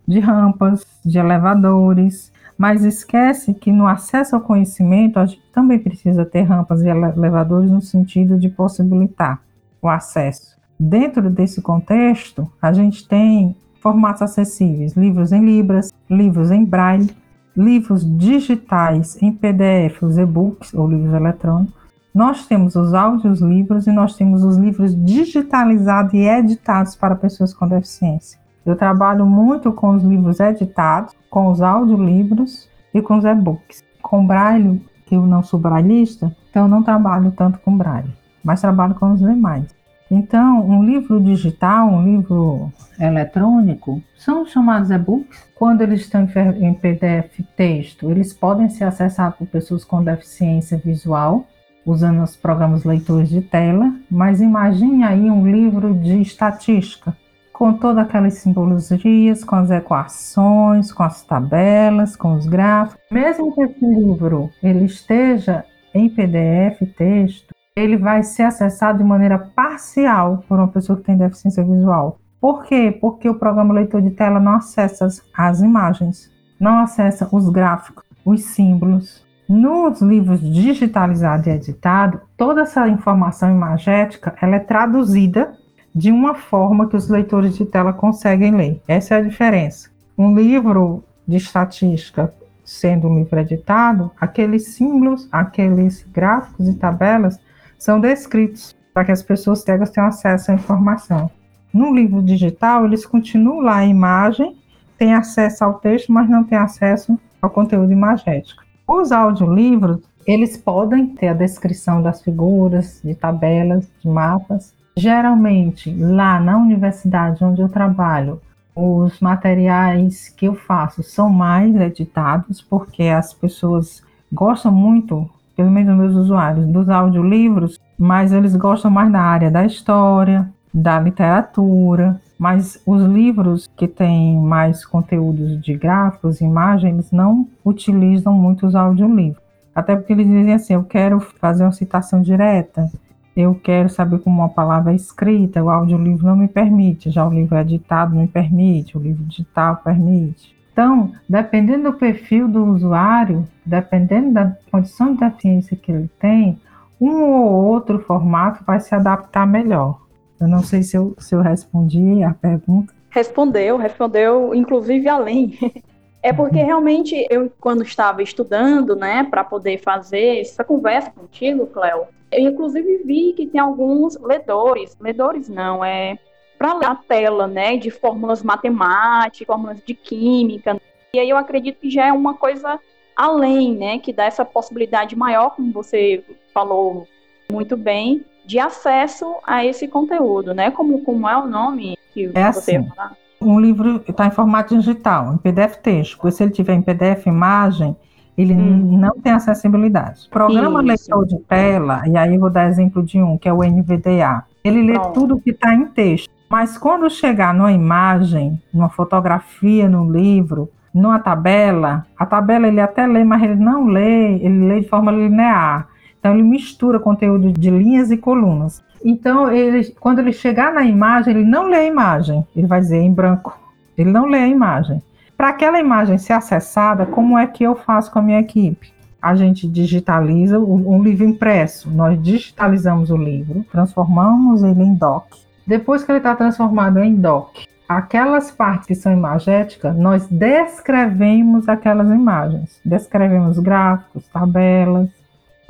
de 0.06 0.20
rampas, 0.20 0.84
de 1.04 1.18
elevadores, 1.18 2.32
mas 2.56 2.84
esquece 2.84 3.54
que 3.54 3.72
no 3.72 3.86
acesso 3.86 4.36
ao 4.36 4.40
conhecimento 4.40 5.18
a 5.18 5.26
gente 5.26 5.42
também 5.52 5.78
precisa 5.78 6.24
ter 6.24 6.42
rampas 6.42 6.82
e 6.82 6.88
elevadores 6.88 7.70
no 7.70 7.80
sentido 7.80 8.38
de 8.38 8.48
possibilitar 8.48 9.40
o 9.80 9.88
acesso. 9.88 10.56
Dentro 10.78 11.28
desse 11.30 11.60
contexto, 11.60 12.50
a 12.60 12.72
gente 12.72 13.06
tem 13.06 13.56
formatos 13.80 14.22
acessíveis, 14.22 14.94
livros 14.96 15.32
em 15.32 15.44
libras, 15.44 15.92
livros 16.08 16.50
em 16.50 16.64
braille, 16.64 17.10
livros 17.56 18.04
digitais 18.16 19.20
em 19.20 19.32
PDF, 19.32 20.02
os 20.02 20.16
e-books 20.18 20.72
ou 20.72 20.88
livros 20.88 21.12
eletrônicos. 21.12 21.81
Nós 22.14 22.46
temos 22.46 22.76
os 22.76 22.92
áudios 22.92 23.40
livros 23.40 23.86
e 23.86 23.92
nós 23.92 24.14
temos 24.16 24.44
os 24.44 24.56
livros 24.58 24.94
digitalizados 24.94 26.12
e 26.12 26.18
editados 26.18 26.94
para 26.94 27.16
pessoas 27.16 27.54
com 27.54 27.66
deficiência. 27.66 28.38
Eu 28.66 28.76
trabalho 28.76 29.24
muito 29.24 29.72
com 29.72 29.90
os 29.90 30.02
livros 30.02 30.38
editados, 30.38 31.14
com 31.30 31.50
os 31.50 31.62
audiolivros 31.62 32.68
e 32.92 33.00
com 33.00 33.16
os 33.16 33.24
e-books. 33.24 33.82
Com 34.02 34.26
braille, 34.26 34.84
eu 35.10 35.26
não 35.26 35.42
sou 35.42 35.58
brailleista, 35.58 36.34
então 36.50 36.68
não 36.68 36.82
trabalho 36.82 37.32
tanto 37.32 37.58
com 37.60 37.76
braille, 37.76 38.12
mas 38.44 38.60
trabalho 38.60 38.94
com 38.94 39.12
os 39.12 39.20
demais. 39.20 39.66
Então, 40.10 40.68
um 40.68 40.84
livro 40.84 41.18
digital, 41.18 41.88
um 41.88 42.04
livro 42.04 42.70
eletrônico, 43.00 44.02
são 44.18 44.44
chamados 44.44 44.90
e-books. 44.90 45.46
Quando 45.54 45.80
eles 45.80 46.02
estão 46.02 46.28
em 46.60 46.74
PDF 46.74 47.40
texto, 47.56 48.10
eles 48.10 48.34
podem 48.34 48.68
ser 48.68 48.84
acessados 48.84 49.38
por 49.38 49.46
pessoas 49.46 49.84
com 49.84 50.04
deficiência 50.04 50.76
visual, 50.76 51.46
usando 51.84 52.22
os 52.22 52.36
programas 52.36 52.84
leitores 52.84 53.28
de 53.28 53.40
tela. 53.40 53.92
Mas 54.10 54.40
imagine 54.40 55.04
aí 55.04 55.30
um 55.30 55.46
livro 55.50 55.94
de 55.94 56.20
estatística, 56.20 57.16
com 57.52 57.72
todas 57.74 58.04
aquelas 58.04 58.34
simbologias, 58.34 59.44
com 59.44 59.56
as 59.56 59.70
equações, 59.70 60.92
com 60.92 61.02
as 61.02 61.22
tabelas, 61.22 62.16
com 62.16 62.34
os 62.34 62.46
gráficos. 62.46 63.00
Mesmo 63.10 63.54
que 63.54 63.62
esse 63.62 63.84
livro 63.84 64.50
ele 64.62 64.84
esteja 64.84 65.64
em 65.94 66.08
PDF 66.08 66.80
texto, 66.96 67.54
ele 67.74 67.96
vai 67.96 68.22
ser 68.22 68.44
acessado 68.44 68.98
de 68.98 69.04
maneira 69.04 69.38
parcial 69.38 70.44
por 70.48 70.58
uma 70.58 70.68
pessoa 70.68 70.98
que 70.98 71.04
tem 71.04 71.16
deficiência 71.16 71.64
visual. 71.64 72.18
Por 72.40 72.64
quê? 72.64 72.96
Porque 73.00 73.28
o 73.28 73.36
programa 73.36 73.72
leitor 73.72 74.02
de 74.02 74.10
tela 74.10 74.40
não 74.40 74.54
acessa 74.54 75.06
as 75.32 75.60
imagens, 75.60 76.30
não 76.58 76.80
acessa 76.80 77.28
os 77.30 77.48
gráficos, 77.48 78.04
os 78.24 78.42
símbolos. 78.46 79.24
Nos 79.54 80.00
livros 80.00 80.40
digitalizados 80.40 81.46
e 81.46 81.50
editados, 81.50 82.22
toda 82.38 82.62
essa 82.62 82.88
informação 82.88 83.50
imagética 83.50 84.34
ela 84.40 84.56
é 84.56 84.58
traduzida 84.58 85.52
de 85.94 86.10
uma 86.10 86.34
forma 86.34 86.88
que 86.88 86.96
os 86.96 87.10
leitores 87.10 87.58
de 87.58 87.66
tela 87.66 87.92
conseguem 87.92 88.56
ler. 88.56 88.80
Essa 88.88 89.16
é 89.16 89.18
a 89.18 89.20
diferença. 89.20 89.90
Um 90.16 90.34
livro 90.34 91.04
de 91.28 91.36
estatística 91.36 92.32
sendo 92.64 93.08
um 93.08 93.18
livro 93.18 93.38
editado, 93.38 94.10
aqueles 94.18 94.68
símbolos, 94.68 95.28
aqueles 95.30 96.02
gráficos 96.10 96.66
e 96.66 96.72
tabelas 96.72 97.38
são 97.78 98.00
descritos 98.00 98.74
para 98.94 99.04
que 99.04 99.12
as 99.12 99.22
pessoas 99.22 99.60
cegas 99.60 99.90
tenham 99.90 100.08
acesso 100.08 100.50
à 100.50 100.54
informação. 100.54 101.30
No 101.70 101.94
livro 101.94 102.22
digital, 102.22 102.86
eles 102.86 103.04
continuam 103.04 103.60
lá 103.60 103.76
a 103.76 103.86
imagem, 103.86 104.56
têm 104.96 105.12
acesso 105.12 105.62
ao 105.62 105.74
texto, 105.74 106.10
mas 106.10 106.26
não 106.26 106.42
têm 106.42 106.56
acesso 106.56 107.18
ao 107.42 107.50
conteúdo 107.50 107.92
imagético. 107.92 108.62
Os 108.94 109.10
audiolivros, 109.10 110.02
eles 110.26 110.54
podem 110.58 111.06
ter 111.06 111.28
a 111.28 111.32
descrição 111.32 112.02
das 112.02 112.22
figuras, 112.22 113.00
de 113.02 113.14
tabelas, 113.14 113.88
de 114.02 114.06
mapas. 114.06 114.74
Geralmente, 114.94 115.90
lá 115.98 116.38
na 116.38 116.58
universidade 116.58 117.42
onde 117.42 117.62
eu 117.62 117.70
trabalho, 117.70 118.38
os 118.76 119.18
materiais 119.18 120.28
que 120.28 120.44
eu 120.44 120.54
faço 120.54 121.02
são 121.02 121.30
mais 121.30 121.74
editados, 121.74 122.60
porque 122.60 123.04
as 123.04 123.32
pessoas 123.32 124.02
gostam 124.30 124.70
muito 124.70 125.26
pelo 125.56 125.70
menos 125.70 125.96
meus 125.96 126.14
usuários, 126.14 126.66
dos 126.66 126.86
audiolivros, 126.90 127.80
mas 127.98 128.30
eles 128.30 128.54
gostam 128.54 128.90
mais 128.90 129.10
da 129.10 129.20
área 129.20 129.50
da 129.50 129.64
história, 129.64 130.52
da 130.72 131.00
literatura, 131.00 132.20
mas 132.42 132.82
os 132.84 133.04
livros 133.04 133.70
que 133.76 133.86
têm 133.86 134.36
mais 134.36 134.84
conteúdos 134.84 135.62
de 135.62 135.76
gráficos, 135.76 136.40
imagens, 136.40 137.12
não 137.12 137.46
utilizam 137.64 138.32
muito 138.34 138.66
os 138.66 138.74
audiolivros. 138.74 139.40
Até 139.72 139.94
porque 139.94 140.12
eles 140.12 140.26
dizem 140.26 140.52
assim: 140.52 140.74
eu 140.74 140.82
quero 140.82 141.20
fazer 141.20 141.62
uma 141.62 141.70
citação 141.70 142.20
direta, 142.20 142.90
eu 143.36 143.54
quero 143.54 143.88
saber 143.88 144.18
como 144.18 144.40
uma 144.40 144.48
palavra 144.48 144.90
é 144.90 144.96
escrita, 144.96 145.62
o 145.62 145.70
audiolivro 145.70 146.26
não 146.26 146.34
me 146.34 146.48
permite, 146.48 147.12
já 147.12 147.24
o 147.24 147.32
livro 147.32 147.56
editado 147.56 148.16
me 148.16 148.26
permite, 148.26 148.98
o 148.98 149.00
livro 149.00 149.22
digital 149.22 149.76
permite. 149.76 150.52
Então, 150.72 151.12
dependendo 151.28 151.92
do 151.92 151.96
perfil 151.96 152.48
do 152.48 152.64
usuário, 152.64 153.46
dependendo 153.64 154.32
da 154.32 154.56
condição 154.68 155.14
de 155.14 155.20
deficiência 155.20 155.76
que 155.76 155.92
ele 155.92 156.10
tem, 156.18 156.58
Um 157.00 157.22
ou 157.22 157.64
outro 157.66 158.00
formato 158.00 158.64
vai 158.64 158.80
se 158.80 158.92
adaptar 158.94 159.46
melhor. 159.46 160.02
Eu 160.42 160.48
não 160.48 160.62
sei 160.62 160.82
se 160.82 160.96
eu, 160.96 161.14
se 161.18 161.34
eu 161.34 161.40
respondi 161.40 162.22
a 162.24 162.34
pergunta. 162.34 162.92
Respondeu, 163.10 163.76
respondeu, 163.76 164.54
inclusive 164.54 165.08
além. 165.08 165.56
É 166.24 166.32
porque 166.32 166.60
uhum. 166.60 166.66
realmente 166.66 167.26
eu, 167.28 167.50
quando 167.58 167.82
estava 167.82 168.22
estudando, 168.22 168.94
né, 168.94 169.24
para 169.24 169.42
poder 169.42 169.78
fazer 169.78 170.38
essa 170.38 170.62
conversa 170.62 171.10
contigo, 171.10 171.66
Cléo, 171.66 172.06
eu 172.30 172.48
inclusive 172.48 172.98
vi 172.98 173.32
que 173.32 173.44
tem 173.44 173.60
alguns 173.60 174.16
ledores, 174.20 174.96
ledores 175.00 175.48
não, 175.48 175.84
é 175.84 176.16
para 176.56 176.74
ler 176.74 176.86
a 176.86 176.94
tela, 176.94 177.48
né, 177.48 177.76
de 177.76 177.90
fórmulas 177.90 178.40
matemáticas, 178.40 179.44
fórmulas 179.44 179.82
de 179.84 179.94
química. 179.94 180.80
E 181.12 181.18
aí 181.18 181.28
eu 181.28 181.36
acredito 181.36 181.80
que 181.80 181.90
já 181.90 182.06
é 182.06 182.12
uma 182.12 182.34
coisa 182.34 182.78
além, 183.16 183.74
né, 183.74 183.98
que 183.98 184.12
dá 184.12 184.24
essa 184.24 184.44
possibilidade 184.44 185.16
maior, 185.16 185.56
como 185.56 185.72
você 185.72 186.22
falou 186.54 187.08
muito 187.50 187.76
bem, 187.76 188.24
de 188.44 188.58
acesso 188.58 189.36
a 189.46 189.64
esse 189.64 189.88
conteúdo, 189.88 190.54
né? 190.54 190.70
Como, 190.70 191.02
como 191.02 191.28
é 191.28 191.36
o 191.36 191.46
nome 191.46 191.96
que 192.12 192.30
é 192.34 192.52
você 192.52 192.76
assim, 192.76 192.88
falar? 192.88 193.12
Um 193.40 193.58
livro 193.58 194.02
está 194.06 194.26
em 194.26 194.30
formato 194.30 194.76
digital, 194.76 195.34
em 195.34 195.36
PDF 195.38 195.76
texto. 195.76 196.30
Se 196.30 196.42
ele 196.42 196.52
tiver 196.52 196.74
em 196.74 196.82
PDF 196.82 197.26
imagem, 197.26 197.96
ele 198.36 198.54
hum. 198.54 198.98
não 198.98 199.20
tem 199.20 199.32
acessibilidade. 199.32 200.28
Programa 200.30 200.80
Isso. 200.80 201.10
leitor 201.10 201.26
de 201.26 201.38
tela, 201.40 202.02
e 202.06 202.16
aí 202.16 202.34
eu 202.34 202.40
vou 202.40 202.50
dar 202.50 202.68
exemplo 202.68 203.02
de 203.02 203.20
um, 203.20 203.36
que 203.36 203.48
é 203.48 203.52
o 203.52 203.62
NVDA. 203.62 204.44
Ele 204.64 204.82
lê 204.82 204.94
Pronto. 204.94 205.12
tudo 205.12 205.40
que 205.40 205.50
está 205.50 205.74
em 205.74 205.86
texto. 205.86 206.30
Mas 206.48 206.76
quando 206.76 207.08
chegar 207.10 207.54
numa 207.54 207.72
imagem, 207.72 208.60
numa 208.72 208.88
fotografia, 208.88 209.88
no 209.88 210.10
livro, 210.10 210.70
numa 210.92 211.18
tabela, 211.18 212.06
a 212.16 212.26
tabela 212.26 212.68
ele 212.68 212.80
até 212.80 213.06
lê, 213.06 213.24
mas 213.24 213.42
ele 213.42 213.56
não 213.56 213.86
lê, 213.86 214.34
ele 214.34 214.68
lê 214.68 214.80
de 214.80 214.88
forma 214.88 215.10
linear. 215.10 215.88
Então 216.22 216.34
ele 216.34 216.44
mistura 216.44 217.00
conteúdo 217.00 217.50
de 217.50 217.68
linhas 217.68 218.12
e 218.12 218.16
colunas. 218.16 218.80
Então 219.04 219.50
ele, 219.50 219.92
quando 219.98 220.20
ele 220.20 220.32
chegar 220.32 220.72
na 220.72 220.84
imagem, 220.84 221.34
ele 221.34 221.44
não 221.44 221.66
lê 221.66 221.78
a 221.78 221.84
imagem, 221.84 222.46
ele 222.54 222.68
vai 222.68 222.78
dizer 222.78 223.00
em 223.00 223.12
branco. 223.12 223.58
Ele 223.98 224.12
não 224.12 224.26
lê 224.26 224.38
a 224.38 224.46
imagem. 224.46 225.02
Para 225.36 225.48
aquela 225.48 225.80
imagem 225.80 226.18
ser 226.18 226.34
acessada, 226.34 227.04
como 227.04 227.36
é 227.36 227.44
que 227.48 227.64
eu 227.64 227.74
faço 227.74 228.12
com 228.12 228.20
a 228.20 228.22
minha 228.22 228.38
equipe? 228.38 228.92
A 229.20 229.34
gente 229.34 229.66
digitaliza 229.66 230.60
um 230.60 231.02
livro 231.02 231.24
impresso. 231.24 231.90
Nós 231.90 232.22
digitalizamos 232.22 233.10
o 233.10 233.16
livro, 233.16 233.66
transformamos 233.72 234.62
ele 234.62 234.80
em 234.80 234.94
doc. 234.94 235.24
Depois 235.66 236.04
que 236.04 236.12
ele 236.12 236.18
está 236.18 236.36
transformado 236.36 237.00
em 237.00 237.16
doc, 237.16 237.56
aquelas 237.88 238.52
partes 238.52 238.86
que 238.86 238.94
são 238.94 239.12
imagéticas, 239.12 239.96
nós 239.96 240.28
descrevemos 240.28 241.68
aquelas 241.68 242.08
imagens. 242.08 242.80
Descrevemos 242.84 243.58
gráficos, 243.58 244.26
tabelas, 244.28 245.08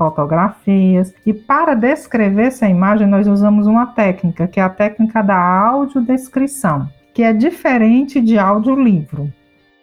fotografias. 0.02 1.14
E 1.24 1.32
para 1.32 1.74
descrever 1.74 2.46
essa 2.48 2.68
imagem, 2.68 3.06
nós 3.06 3.28
usamos 3.28 3.68
uma 3.68 3.86
técnica, 3.86 4.48
que 4.48 4.58
é 4.58 4.62
a 4.62 4.68
técnica 4.68 5.22
da 5.22 5.38
audiodescrição, 5.38 6.88
que 7.14 7.22
é 7.22 7.32
diferente 7.32 8.20
de 8.20 8.36
audiolivro. 8.36 9.32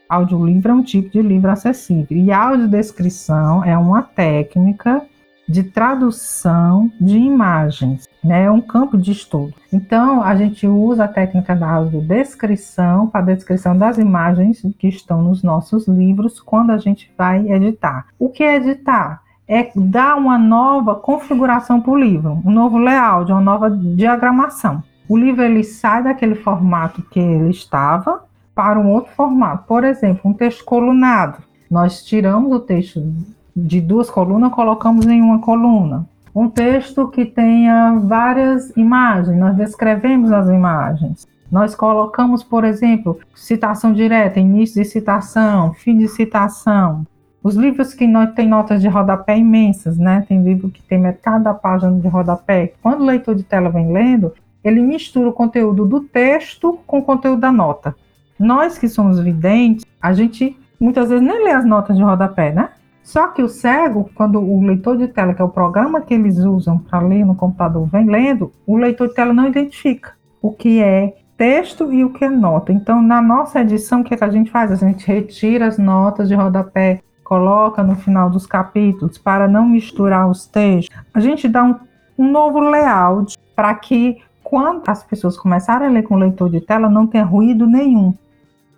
Audiolivro 0.09 0.71
é 0.71 0.75
um 0.75 0.83
tipo 0.83 1.09
de 1.09 1.21
livro 1.21 1.49
acessível. 1.49 2.17
E 2.17 2.31
audiodescrição 2.31 3.63
é 3.63 3.77
uma 3.77 4.01
técnica 4.01 5.01
de 5.47 5.63
tradução 5.63 6.91
de 6.99 7.17
imagens, 7.17 8.07
né? 8.23 8.43
É 8.43 8.51
um 8.51 8.61
campo 8.61 8.97
de 8.97 9.11
estudo. 9.11 9.53
Então, 9.73 10.21
a 10.21 10.35
gente 10.35 10.67
usa 10.67 11.05
a 11.05 11.07
técnica 11.07 11.55
da 11.55 11.67
audiodescrição 11.71 13.07
para 13.07 13.21
a 13.21 13.25
descrição 13.25 13.75
das 13.75 13.97
imagens 13.97 14.61
que 14.77 14.87
estão 14.87 15.23
nos 15.23 15.41
nossos 15.41 15.87
livros 15.87 16.39
quando 16.39 16.71
a 16.71 16.77
gente 16.77 17.11
vai 17.17 17.51
editar. 17.51 18.07
O 18.19 18.29
que 18.29 18.43
é 18.43 18.57
editar? 18.57 19.23
É 19.51 19.71
dar 19.75 20.15
uma 20.15 20.37
nova 20.37 20.93
configuração 20.93 21.81
para 21.81 21.91
o 21.91 21.99
livro, 21.99 22.39
um 22.45 22.51
novo 22.51 22.77
layout, 22.77 23.31
uma 23.31 23.41
nova 23.41 23.69
diagramação. 23.71 24.83
O 25.09 25.17
livro 25.17 25.41
ele 25.41 25.63
sai 25.63 26.03
daquele 26.03 26.35
formato 26.35 27.01
que 27.09 27.19
ele 27.19 27.49
estava 27.49 28.23
para 28.53 28.79
um 28.79 28.91
outro 28.91 29.11
formato. 29.13 29.65
Por 29.67 29.83
exemplo, 29.83 30.29
um 30.29 30.33
texto 30.33 30.63
colunado. 30.63 31.41
Nós 31.69 32.05
tiramos 32.05 32.51
o 32.51 32.59
texto 32.59 33.01
de 33.55 33.81
duas 33.81 34.07
colunas, 34.07 34.53
colocamos 34.53 35.07
em 35.07 35.19
uma 35.19 35.39
coluna. 35.39 36.07
Um 36.35 36.47
texto 36.47 37.07
que 37.07 37.25
tenha 37.25 37.97
várias 38.03 38.75
imagens, 38.77 39.35
nós 39.37 39.55
descrevemos 39.55 40.31
as 40.31 40.47
imagens. 40.47 41.27
Nós 41.51 41.73
colocamos, 41.73 42.43
por 42.43 42.63
exemplo, 42.63 43.19
citação 43.33 43.91
direta, 43.91 44.39
início 44.39 44.81
de 44.81 44.87
citação, 44.87 45.73
fim 45.73 45.97
de 45.97 46.07
citação. 46.07 47.05
Os 47.41 47.55
livros 47.55 47.93
que 47.93 48.05
nós 48.05 48.33
têm 48.33 48.47
notas 48.47 48.81
de 48.81 48.87
rodapé 48.87 49.37
imensas, 49.37 49.97
né? 49.97 50.25
Tem 50.27 50.43
livro 50.43 50.69
que 50.69 50.81
tem 50.83 50.99
metade 50.99 51.43
da 51.43 51.53
página 51.53 51.97
de 51.97 52.07
rodapé. 52.07 52.73
Quando 52.81 53.01
o 53.01 53.05
leitor 53.05 53.33
de 53.33 53.43
tela 53.43 53.69
vem 53.69 53.91
lendo, 53.91 54.33
ele 54.63 54.81
mistura 54.81 55.29
o 55.29 55.33
conteúdo 55.33 55.85
do 55.85 56.01
texto 56.01 56.79
com 56.85 56.99
o 56.99 57.03
conteúdo 57.03 57.39
da 57.39 57.51
nota. 57.51 57.95
Nós 58.37 58.77
que 58.77 58.89
somos 58.89 59.19
videntes, 59.19 59.85
a 60.01 60.13
gente 60.13 60.57
muitas 60.79 61.09
vezes 61.09 61.25
nem 61.25 61.43
lê 61.43 61.51
as 61.51 61.65
notas 61.65 61.95
de 61.95 62.03
rodapé, 62.03 62.51
né? 62.51 62.69
Só 63.03 63.27
que 63.29 63.41
o 63.41 63.49
cego, 63.49 64.09
quando 64.13 64.39
o 64.39 64.61
leitor 64.61 64.97
de 64.97 65.07
tela, 65.07 65.33
que 65.33 65.41
é 65.41 65.45
o 65.45 65.49
programa 65.49 66.01
que 66.01 66.13
eles 66.13 66.37
usam 66.37 66.77
para 66.77 66.99
ler 66.99 67.25
no 67.25 67.35
computador, 67.35 67.87
vem 67.87 68.05
lendo, 68.05 68.51
o 68.67 68.77
leitor 68.77 69.07
de 69.07 69.15
tela 69.15 69.33
não 69.33 69.47
identifica 69.47 70.13
o 70.41 70.51
que 70.51 70.81
é 70.81 71.15
texto 71.35 71.91
e 71.91 72.03
o 72.03 72.11
que 72.11 72.25
é 72.25 72.29
nota. 72.29 72.71
Então, 72.71 73.01
na 73.01 73.21
nossa 73.21 73.61
edição, 73.61 74.01
o 74.01 74.03
que, 74.03 74.13
é 74.13 74.17
que 74.17 74.23
a 74.23 74.29
gente 74.29 74.51
faz? 74.51 74.71
A 74.71 74.75
gente 74.75 75.07
retira 75.07 75.67
as 75.67 75.77
notas 75.77 76.27
de 76.27 76.35
rodapé, 76.35 77.01
coloca 77.29 77.83
no 77.83 77.95
final 77.95 78.27
dos 78.27 78.47
capítulos 78.47 79.19
para 79.19 79.47
não 79.47 79.69
misturar 79.69 80.27
os 80.27 80.47
textos. 80.47 80.89
A 81.13 81.19
gente 81.19 81.47
dá 81.47 81.63
um, 81.63 81.75
um 82.17 82.31
novo 82.31 82.59
layout 82.59 83.37
para 83.55 83.75
que 83.75 84.17
quando 84.43 84.81
as 84.87 85.03
pessoas 85.03 85.37
começarem 85.37 85.87
a 85.87 85.91
ler 85.91 86.01
com 86.01 86.15
leitor 86.15 86.49
de 86.49 86.59
tela, 86.59 86.89
não 86.89 87.05
tenha 87.05 87.23
ruído 87.23 87.67
nenhum 87.67 88.15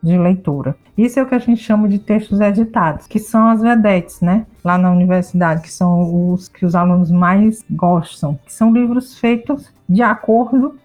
de 0.03 0.17
leitura. 0.17 0.75
Isso 0.97 1.17
é 1.17 1.23
o 1.23 1.25
que 1.25 1.35
a 1.35 1.39
gente 1.39 1.63
chama 1.63 1.87
de 1.87 1.97
textos 1.97 2.41
editados, 2.41 3.07
que 3.07 3.19
são 3.19 3.47
as 3.47 3.61
vedetes, 3.61 4.19
né? 4.19 4.45
Lá 4.65 4.77
na 4.77 4.91
universidade, 4.91 5.61
que 5.61 5.71
são 5.71 6.33
os 6.33 6.49
que 6.49 6.65
os 6.65 6.75
alunos 6.75 7.09
mais 7.09 7.63
gostam, 7.71 8.37
que 8.45 8.51
são 8.51 8.73
livros 8.73 9.17
feitos 9.17 9.71
de 9.87 10.01
acordo 10.01 10.75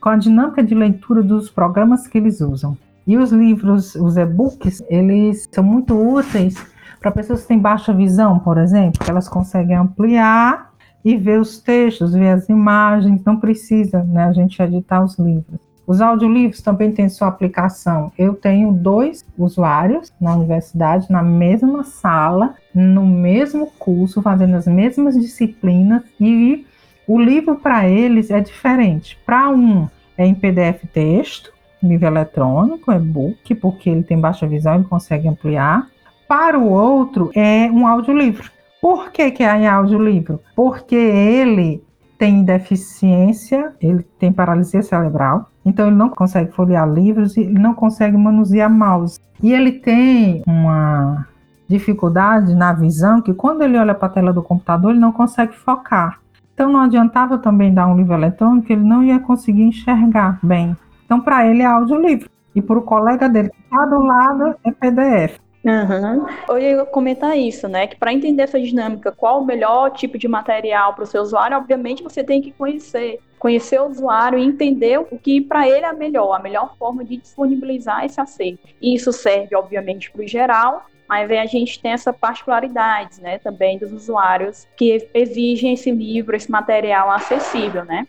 com 0.00 0.08
a 0.08 0.16
dinâmica 0.16 0.60
de 0.60 0.74
leitura 0.74 1.22
dos 1.22 1.48
programas 1.48 2.08
que 2.08 2.18
eles 2.18 2.40
usam. 2.40 2.76
E 3.06 3.16
os 3.16 3.30
livros, 3.30 3.94
os 3.94 4.16
e-books, 4.16 4.82
eles 4.88 5.48
são 5.52 5.62
muito 5.62 5.94
úteis 5.94 6.71
para 7.00 7.10
pessoas 7.10 7.42
que 7.42 7.48
têm 7.48 7.58
baixa 7.58 7.92
visão, 7.92 8.38
por 8.38 8.58
exemplo, 8.58 9.04
elas 9.08 9.28
conseguem 9.28 9.76
ampliar 9.76 10.72
e 11.04 11.16
ver 11.16 11.40
os 11.40 11.58
textos, 11.58 12.12
ver 12.12 12.30
as 12.30 12.48
imagens, 12.48 13.24
não 13.24 13.38
precisa 13.38 14.02
né, 14.04 14.24
a 14.24 14.32
gente 14.32 14.60
editar 14.62 15.02
os 15.02 15.18
livros. 15.18 15.60
Os 15.86 16.00
audiolivros 16.00 16.62
também 16.62 16.92
têm 16.92 17.08
sua 17.08 17.28
aplicação. 17.28 18.12
Eu 18.16 18.34
tenho 18.34 18.72
dois 18.72 19.24
usuários 19.36 20.12
na 20.20 20.34
universidade, 20.34 21.10
na 21.10 21.22
mesma 21.22 21.82
sala, 21.82 22.54
no 22.72 23.04
mesmo 23.04 23.66
curso, 23.78 24.22
fazendo 24.22 24.54
as 24.54 24.66
mesmas 24.66 25.14
disciplinas, 25.14 26.02
e 26.20 26.64
o 27.06 27.20
livro 27.20 27.56
para 27.56 27.88
eles 27.88 28.30
é 28.30 28.40
diferente. 28.40 29.18
Para 29.26 29.50
um 29.50 29.88
é 30.16 30.24
em 30.24 30.34
PDF 30.34 30.84
texto, 30.92 31.52
nível 31.82 32.08
eletrônico, 32.08 32.92
e-book, 32.92 33.54
porque 33.56 33.90
ele 33.90 34.04
tem 34.04 34.18
baixa 34.18 34.46
visão 34.46 34.80
e 34.80 34.84
consegue 34.84 35.26
ampliar. 35.26 35.88
Para 36.32 36.58
o 36.58 36.66
outro 36.66 37.30
é 37.34 37.70
um 37.70 37.86
audiolivro. 37.86 38.50
Por 38.80 39.12
que, 39.12 39.30
que 39.32 39.42
é 39.42 39.68
audiolivro? 39.68 40.40
Porque 40.56 40.94
ele 40.94 41.84
tem 42.18 42.42
deficiência, 42.42 43.74
ele 43.78 44.02
tem 44.18 44.32
paralisia 44.32 44.82
cerebral, 44.82 45.50
então 45.62 45.88
ele 45.88 45.96
não 45.96 46.08
consegue 46.08 46.50
folhear 46.52 46.90
livros 46.90 47.36
e 47.36 47.44
não 47.44 47.74
consegue 47.74 48.16
manusear 48.16 48.70
mouse. 48.70 49.20
E 49.42 49.52
ele 49.52 49.72
tem 49.72 50.42
uma 50.46 51.26
dificuldade 51.68 52.54
na 52.54 52.72
visão 52.72 53.20
que 53.20 53.34
quando 53.34 53.60
ele 53.60 53.76
olha 53.76 53.94
para 53.94 54.06
a 54.06 54.12
tela 54.12 54.32
do 54.32 54.42
computador 54.42 54.92
ele 54.92 55.00
não 55.00 55.12
consegue 55.12 55.54
focar. 55.54 56.18
Então 56.54 56.72
não 56.72 56.80
adiantava 56.80 57.36
também 57.36 57.74
dar 57.74 57.86
um 57.88 57.94
livro 57.94 58.14
eletrônico, 58.14 58.72
ele 58.72 58.82
não 58.82 59.04
ia 59.04 59.18
conseguir 59.20 59.64
enxergar 59.64 60.38
bem. 60.42 60.74
Então 61.04 61.20
para 61.20 61.46
ele 61.46 61.60
é 61.60 61.66
audiolivro. 61.66 62.30
E 62.54 62.62
para 62.62 62.78
o 62.78 62.82
colega 62.82 63.28
dele 63.28 63.50
que 63.50 63.60
está 63.64 63.84
do 63.84 64.02
lado 64.02 64.54
é 64.64 64.70
PDF. 64.70 65.41
Uhum. 65.64 66.26
Eu 66.48 66.58
ia 66.58 66.84
comentar 66.84 67.38
isso, 67.38 67.68
né? 67.68 67.86
Que 67.86 67.96
para 67.96 68.12
entender 68.12 68.42
essa 68.42 68.60
dinâmica, 68.60 69.12
qual 69.12 69.40
o 69.40 69.46
melhor 69.46 69.90
tipo 69.90 70.18
de 70.18 70.26
material 70.26 70.94
para 70.94 71.04
o 71.04 71.06
seu 71.06 71.22
usuário, 71.22 71.56
obviamente 71.56 72.02
você 72.02 72.24
tem 72.24 72.42
que 72.42 72.50
conhecer, 72.50 73.20
conhecer 73.38 73.80
o 73.80 73.86
usuário 73.86 74.38
e 74.38 74.44
entender 74.44 74.98
o 74.98 75.18
que 75.18 75.40
para 75.40 75.68
ele 75.68 75.86
é 75.86 75.92
melhor, 75.92 76.32
a 76.32 76.42
melhor 76.42 76.74
forma 76.76 77.04
de 77.04 77.16
disponibilizar 77.16 78.04
esse 78.04 78.20
acervo. 78.20 78.58
E 78.80 78.94
isso 78.94 79.12
serve, 79.12 79.54
obviamente, 79.54 80.10
para 80.10 80.24
o 80.24 80.26
geral, 80.26 80.86
mas 81.08 81.30
aí 81.30 81.38
a 81.38 81.46
gente 81.46 81.80
tem 81.80 81.92
essa 81.92 82.12
particularidade, 82.12 83.20
né, 83.20 83.38
também 83.38 83.78
dos 83.78 83.92
usuários 83.92 84.66
que 84.76 85.08
exigem 85.14 85.74
esse 85.74 85.90
livro, 85.90 86.34
esse 86.34 86.50
material 86.50 87.10
acessível, 87.10 87.84
né? 87.84 88.06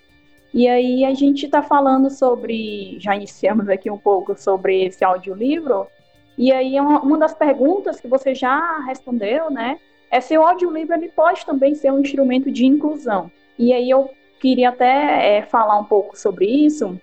E 0.54 0.68
aí 0.68 1.04
a 1.04 1.14
gente 1.14 1.46
está 1.46 1.62
falando 1.64 2.10
sobre, 2.12 2.98
já 3.00 3.16
iniciamos 3.16 3.68
aqui 3.70 3.90
um 3.90 3.98
pouco 3.98 4.38
sobre 4.38 4.86
esse 4.86 5.04
audiolivro, 5.04 5.88
e 6.38 6.52
aí, 6.52 6.80
uma, 6.80 7.02
uma 7.02 7.18
das 7.18 7.34
perguntas 7.34 8.00
que 8.00 8.08
você 8.08 8.34
já 8.34 8.80
respondeu, 8.86 9.52
né, 9.52 9.80
esse 10.12 10.36
audiolivro 10.36 10.96
ele 10.96 11.10
pode 11.10 11.46
também 11.46 11.76
ser 11.76 11.92
um 11.92 12.00
instrumento 12.00 12.52
de 12.52 12.66
inclusão. 12.66 13.32
E 13.58 13.74
aí 13.74 13.90
eu 13.90 14.10
queria 14.40 14.70
até 14.70 15.38
é, 15.38 15.42
falar 15.44 15.78
um 15.78 15.86
pouco 15.86 16.18
sobre 16.18 16.46
isso, 16.46 17.00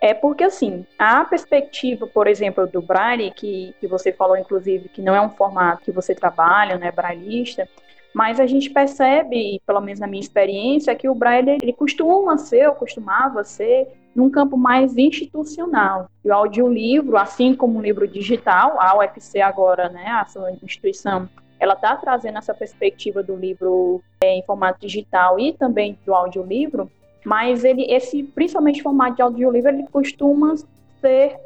é 0.00 0.12
porque, 0.12 0.44
assim, 0.44 0.84
a 0.98 1.24
perspectiva, 1.24 2.06
por 2.06 2.26
exemplo, 2.26 2.66
do 2.66 2.82
Braille, 2.82 3.30
que, 3.30 3.74
que 3.80 3.86
você 3.86 4.12
falou, 4.12 4.36
inclusive, 4.36 4.88
que 4.90 5.00
não 5.00 5.14
é 5.14 5.20
um 5.20 5.30
formato 5.30 5.82
que 5.82 5.90
você 5.90 6.14
trabalha, 6.14 6.76
né, 6.76 6.92
braillista, 6.92 7.66
mas 8.12 8.38
a 8.38 8.46
gente 8.46 8.68
percebe, 8.68 9.60
pelo 9.66 9.80
menos 9.80 9.98
na 9.98 10.06
minha 10.06 10.20
experiência, 10.20 10.94
que 10.94 11.08
o 11.08 11.14
Braille 11.14 11.58
ele 11.62 11.72
costuma 11.72 12.36
ser, 12.36 12.68
ou 12.68 12.74
costumava 12.74 13.42
ser, 13.44 13.88
num 14.14 14.30
campo 14.30 14.56
mais 14.56 14.96
institucional. 14.96 16.08
E 16.24 16.28
o 16.28 16.34
audiolivro, 16.34 17.16
assim 17.16 17.54
como 17.54 17.78
o 17.78 17.82
livro 17.82 18.06
digital, 18.06 18.80
a 18.80 18.96
UFC 18.98 19.40
agora, 19.40 19.88
né, 19.88 20.06
a 20.06 20.24
sua 20.26 20.52
instituição, 20.62 21.28
ela 21.58 21.74
está 21.74 21.96
trazendo 21.96 22.38
essa 22.38 22.54
perspectiva 22.54 23.22
do 23.22 23.34
livro 23.34 24.02
é, 24.22 24.36
em 24.36 24.42
formato 24.42 24.80
digital 24.80 25.38
e 25.38 25.52
também 25.52 25.98
do 26.04 26.14
audiolivro, 26.14 26.90
mas 27.24 27.64
ele, 27.64 27.84
esse, 27.90 28.22
principalmente 28.22 28.82
formato 28.82 29.16
de 29.16 29.22
audiolivro, 29.22 29.70
ele 29.70 29.86
costuma 29.90 30.54
ser, 31.00 31.36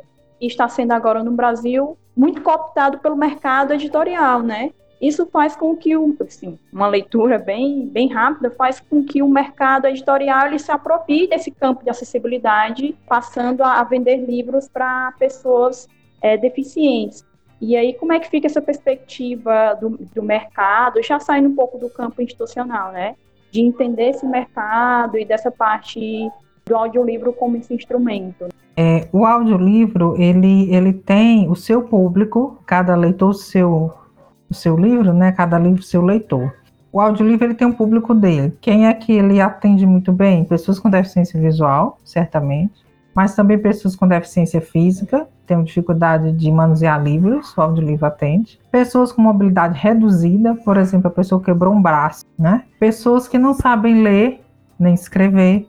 e 0.41 0.47
está 0.47 0.69
sendo 0.69 0.93
agora 0.93 1.23
no 1.23 1.31
Brasil, 1.31 1.97
muito 2.17 2.43
cooptado 2.43 2.99
pelo 2.99 3.17
mercado 3.17 3.73
editorial, 3.73 4.43
né? 4.43 4.73
Isso 5.01 5.27
faz 5.27 5.55
com 5.55 5.77
que, 5.77 5.97
o, 5.97 6.17
assim, 6.21 6.59
uma 6.73 6.89
leitura 6.89 7.39
bem, 7.39 7.87
bem 7.87 8.09
rápida, 8.09 8.51
faz 8.51 8.81
com 8.81 9.05
que 9.05 9.23
o 9.23 9.29
mercado 9.29 9.87
editorial 9.87 10.47
ele 10.47 10.59
se 10.59 10.73
aproprie 10.73 11.29
desse 11.29 11.51
campo 11.51 11.85
de 11.85 11.91
acessibilidade, 11.91 12.97
passando 13.09 13.63
a, 13.63 13.81
a 13.81 13.85
vender 13.85 14.17
livros 14.17 14.69
para 14.69 15.13
pessoas 15.19 15.89
é, 16.21 16.37
deficientes. 16.37 17.25
E 17.61 17.77
aí, 17.77 17.95
como 17.95 18.13
é 18.13 18.21
que 18.21 18.29
fica 18.29 18.47
essa 18.47 18.63
perspectiva 18.63 19.75
do, 19.75 19.91
do 20.15 20.23
mercado, 20.23 21.03
já 21.03 21.19
saindo 21.19 21.49
um 21.49 21.55
pouco 21.55 21.79
do 21.79 21.89
campo 21.91 22.21
institucional, 22.23 22.93
né? 22.93 23.15
de 23.51 23.61
entender 23.61 24.11
esse 24.11 24.27
mercado 24.27 25.19
e 25.19 25.25
dessa 25.25 25.51
parte 25.51 26.31
do 26.67 26.77
audiolivro 26.77 27.33
como 27.33 27.57
esse 27.57 27.73
instrumento. 27.75 28.49
É, 28.77 29.09
o 29.13 29.25
audiolivro, 29.25 30.15
ele, 30.21 30.73
ele 30.73 30.93
tem 30.93 31.49
o 31.49 31.57
seu 31.57 31.83
público, 31.83 32.63
cada 32.65 32.95
leitor 32.95 33.35
seu, 33.35 33.93
o 34.51 34.55
seu 34.55 34.77
livro, 34.77 35.13
né? 35.13 35.33
Cada 35.33 35.59
livro 35.59 35.83
seu 35.83 36.03
leitor. 36.03 36.53
O 36.93 37.01
audiolivro 37.01 37.47
ele 37.47 37.55
tem 37.55 37.67
um 37.67 37.73
público 37.73 38.15
dele. 38.15 38.57
Quem 38.61 38.87
é 38.87 38.95
que 38.95 39.13
ele 39.13 39.41
atende 39.41 39.87
muito 39.87 40.13
bem? 40.13 40.45
Pessoas 40.45 40.79
com 40.79 40.89
deficiência 40.89 41.39
visual, 41.41 41.99
certamente, 42.03 42.87
mas 43.15 43.35
também 43.35 43.59
pessoas 43.59 43.95
com 43.95 44.09
deficiência 44.09 44.61
física, 44.61 45.27
têm 45.47 45.63
dificuldade 45.63 46.33
de 46.33 46.51
manusear 46.51 47.03
livros, 47.03 47.57
o 47.57 47.61
audiolivro 47.61 48.07
atende. 48.07 48.59
Pessoas 48.71 49.13
com 49.13 49.21
mobilidade 49.21 49.79
reduzida, 49.79 50.55
por 50.55 50.77
exemplo, 50.77 51.09
a 51.09 51.11
pessoa 51.11 51.43
quebrou 51.43 51.75
um 51.75 51.83
braço, 51.83 52.25
né? 52.39 52.65
Pessoas 52.79 53.29
que 53.29 53.39
não 53.39 53.55
sabem 53.55 54.03
ler 54.03 54.41
nem 54.79 54.95
escrever, 54.95 55.67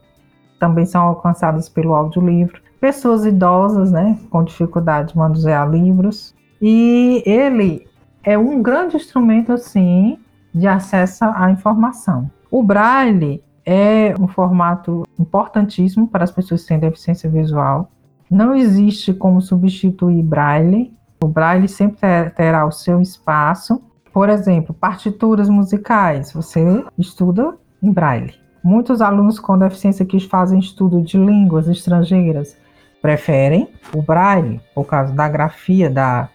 também 0.58 0.86
são 0.86 1.02
alcançadas 1.02 1.68
pelo 1.68 1.94
audiolivro. 1.94 2.60
Pessoas 2.80 3.24
idosas, 3.24 3.90
né, 3.90 4.18
com 4.30 4.44
dificuldade 4.44 5.12
de 5.12 5.18
manusear 5.18 5.68
livros. 5.68 6.34
E 6.62 7.22
ele 7.26 7.86
é 8.22 8.36
um 8.36 8.62
grande 8.62 8.96
instrumento, 8.96 9.52
assim, 9.52 10.18
de 10.54 10.66
acesso 10.66 11.24
à 11.24 11.50
informação. 11.50 12.30
O 12.50 12.62
Braille 12.62 13.42
é 13.64 14.14
um 14.18 14.26
formato 14.26 15.04
importantíssimo 15.18 16.08
para 16.08 16.24
as 16.24 16.30
pessoas 16.30 16.62
que 16.62 16.68
têm 16.68 16.78
deficiência 16.78 17.30
visual. 17.30 17.90
Não 18.30 18.54
existe 18.54 19.12
como 19.12 19.40
substituir 19.40 20.22
Braille. 20.22 20.92
O 21.22 21.28
Braille 21.28 21.68
sempre 21.68 22.30
terá 22.30 22.64
o 22.66 22.72
seu 22.72 23.00
espaço. 23.00 23.82
Por 24.12 24.28
exemplo, 24.28 24.74
partituras 24.74 25.48
musicais, 25.48 26.32
você 26.32 26.84
estuda 26.98 27.56
em 27.82 27.92
Braille. 27.92 28.34
Muitos 28.62 29.00
alunos 29.00 29.38
com 29.38 29.56
deficiência 29.56 30.04
que 30.04 30.20
fazem 30.20 30.58
estudo 30.58 31.00
de 31.00 31.16
línguas 31.16 31.68
estrangeiras 31.68 32.56
preferem 33.00 33.68
o 33.94 34.02
Braille 34.02 34.60
por 34.74 34.84
causa 34.84 35.12
da 35.14 35.28
grafia 35.28 35.88
da, 35.88 36.28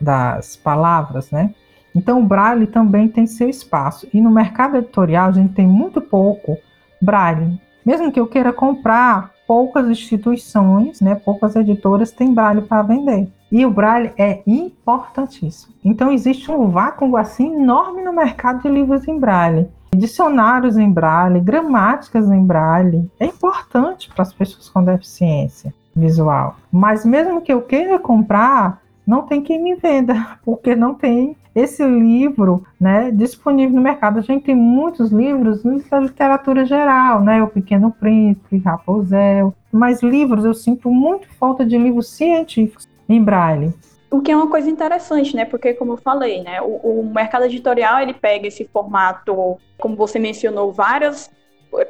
das 0.00 0.56
palavras, 0.56 1.30
né? 1.30 1.54
Então, 1.94 2.20
o 2.20 2.24
Braille 2.24 2.66
também 2.66 3.08
tem 3.08 3.26
seu 3.26 3.48
espaço. 3.48 4.06
E 4.12 4.20
no 4.20 4.30
mercado 4.30 4.76
editorial, 4.76 5.28
a 5.28 5.32
gente 5.32 5.54
tem 5.54 5.66
muito 5.66 6.00
pouco 6.00 6.56
Braille. 7.00 7.60
Mesmo 7.84 8.12
que 8.12 8.20
eu 8.20 8.26
queira 8.26 8.52
comprar, 8.52 9.32
poucas 9.46 9.88
instituições, 9.88 11.00
né, 11.00 11.14
poucas 11.14 11.56
editoras 11.56 12.12
têm 12.12 12.34
Braille 12.34 12.60
para 12.60 12.82
vender. 12.82 13.28
E 13.50 13.64
o 13.64 13.70
Braille 13.70 14.12
é 14.18 14.42
importantíssimo. 14.46 15.72
Então 15.82 16.12
existe 16.12 16.50
um 16.50 16.68
vácuo 16.68 17.16
assim 17.16 17.54
enorme 17.54 18.04
no 18.04 18.12
mercado 18.12 18.62
de 18.62 18.68
livros 18.68 19.08
em 19.08 19.18
Braille. 19.18 19.66
Dicionários 19.96 20.76
em 20.76 20.92
Braille, 20.92 21.40
gramáticas 21.40 22.30
em 22.30 22.44
Braille. 22.44 23.10
É 23.18 23.24
importante 23.24 24.10
para 24.10 24.20
as 24.20 24.34
pessoas 24.34 24.68
com 24.68 24.84
deficiência 24.84 25.72
visual. 25.96 26.56
Mas 26.70 27.06
mesmo 27.06 27.40
que 27.40 27.52
eu 27.52 27.62
queira 27.62 27.98
comprar, 27.98 28.82
não 29.08 29.22
tem 29.22 29.40
quem 29.40 29.58
me 29.58 29.74
venda, 29.74 30.38
porque 30.44 30.76
não 30.76 30.92
tem 30.92 31.34
esse 31.54 31.82
livro 31.82 32.62
né, 32.78 33.10
disponível 33.10 33.74
no 33.74 33.82
mercado. 33.82 34.18
A 34.18 34.22
gente 34.22 34.44
tem 34.44 34.54
muitos 34.54 35.10
livros 35.10 35.62
da 35.90 35.98
literatura 35.98 36.66
geral, 36.66 37.22
né? 37.22 37.42
O 37.42 37.48
Pequeno 37.48 37.90
Príncipe, 37.90 38.58
Rapunzel, 38.58 39.54
mas 39.72 40.02
livros 40.02 40.44
eu 40.44 40.52
sinto 40.52 40.90
muito 40.90 41.26
falta 41.36 41.64
de 41.64 41.78
livros 41.78 42.10
científicos 42.10 42.86
em 43.08 43.22
braille. 43.22 43.72
O 44.10 44.20
que 44.20 44.30
é 44.30 44.36
uma 44.36 44.48
coisa 44.50 44.68
interessante, 44.68 45.34
né? 45.34 45.46
Porque, 45.46 45.72
como 45.72 45.94
eu 45.94 45.96
falei, 45.96 46.42
né? 46.42 46.60
O, 46.60 47.00
o 47.00 47.10
mercado 47.12 47.46
editorial 47.46 48.00
ele 48.00 48.14
pega 48.14 48.46
esse 48.46 48.66
formato, 48.66 49.58
como 49.78 49.96
você 49.96 50.18
mencionou, 50.18 50.70
várias 50.70 51.30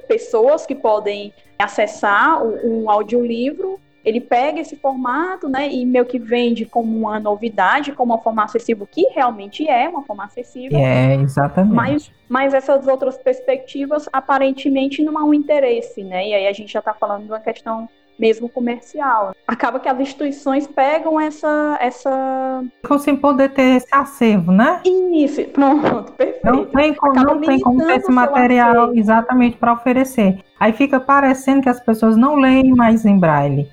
pessoas 0.07 0.65
que 0.67 0.75
podem 0.75 1.33
acessar 1.59 2.43
um 2.43 2.89
audiolivro 2.89 3.79
ele 4.09 4.21
pega 4.21 4.61
esse 4.61 4.77
formato, 4.77 5.49
né, 5.49 5.69
e 5.69 5.85
meio 5.85 6.07
que 6.07 6.19
vende 6.19 6.65
como 6.65 6.97
uma 6.97 7.21
novidade, 7.21 7.93
como 7.93 8.15
uma 8.15 8.23
forma 8.23 8.43
acessível, 8.45 8.89
que 8.91 9.03
realmente 9.15 9.69
é 9.69 9.89
uma 9.89 10.03
forma 10.03 10.25
acessível. 10.25 10.79
É, 10.79 11.15
exatamente. 11.17 11.75
Mas, 11.75 12.13
mas 12.29 12.55
essas 12.55 12.87
outras 12.87 13.19
perspectivas, 13.19 14.09
aparentemente, 14.13 15.03
não 15.03 15.19
há 15.19 15.25
um 15.25 15.35
interesse, 15.35 16.03
né, 16.03 16.29
e 16.29 16.35
aí 16.35 16.47
a 16.47 16.53
gente 16.53 16.73
já 16.73 16.79
está 16.79 16.95
falando 16.95 17.25
de 17.25 17.29
uma 17.29 17.41
questão 17.41 17.89
mesmo 18.19 18.49
comercial. 18.49 19.33
Acaba 19.47 19.79
que 19.79 19.89
as 19.89 20.01
instituições 20.01 20.67
pegam 20.67 21.21
essa. 21.21 21.79
essa... 21.81 22.65
Ficam 22.83 22.99
sem 22.99 23.17
poder 23.17 23.51
ter 23.51 23.77
esse 23.77 23.87
acervo, 23.93 24.51
né? 24.51 24.83
Isso, 25.13 25.45
pronto, 25.51 26.13
perfeito. 26.13 26.45
Não 26.45 26.65
tem 26.65 26.95
como, 26.95 27.15
não 27.15 27.41
tem 27.41 27.61
como 27.61 27.87
ter 27.87 27.99
esse 27.99 28.11
material 28.11 28.93
exatamente 28.93 29.57
para 29.57 29.73
oferecer. 29.73 30.41
Aí 30.59 30.73
fica 30.73 30.99
parecendo 30.99 31.63
que 31.63 31.69
as 31.69 31.79
pessoas 31.79 32.17
não 32.17 32.35
leem 32.35 32.75
mais 32.75 33.05
em 33.05 33.17
braille 33.17 33.69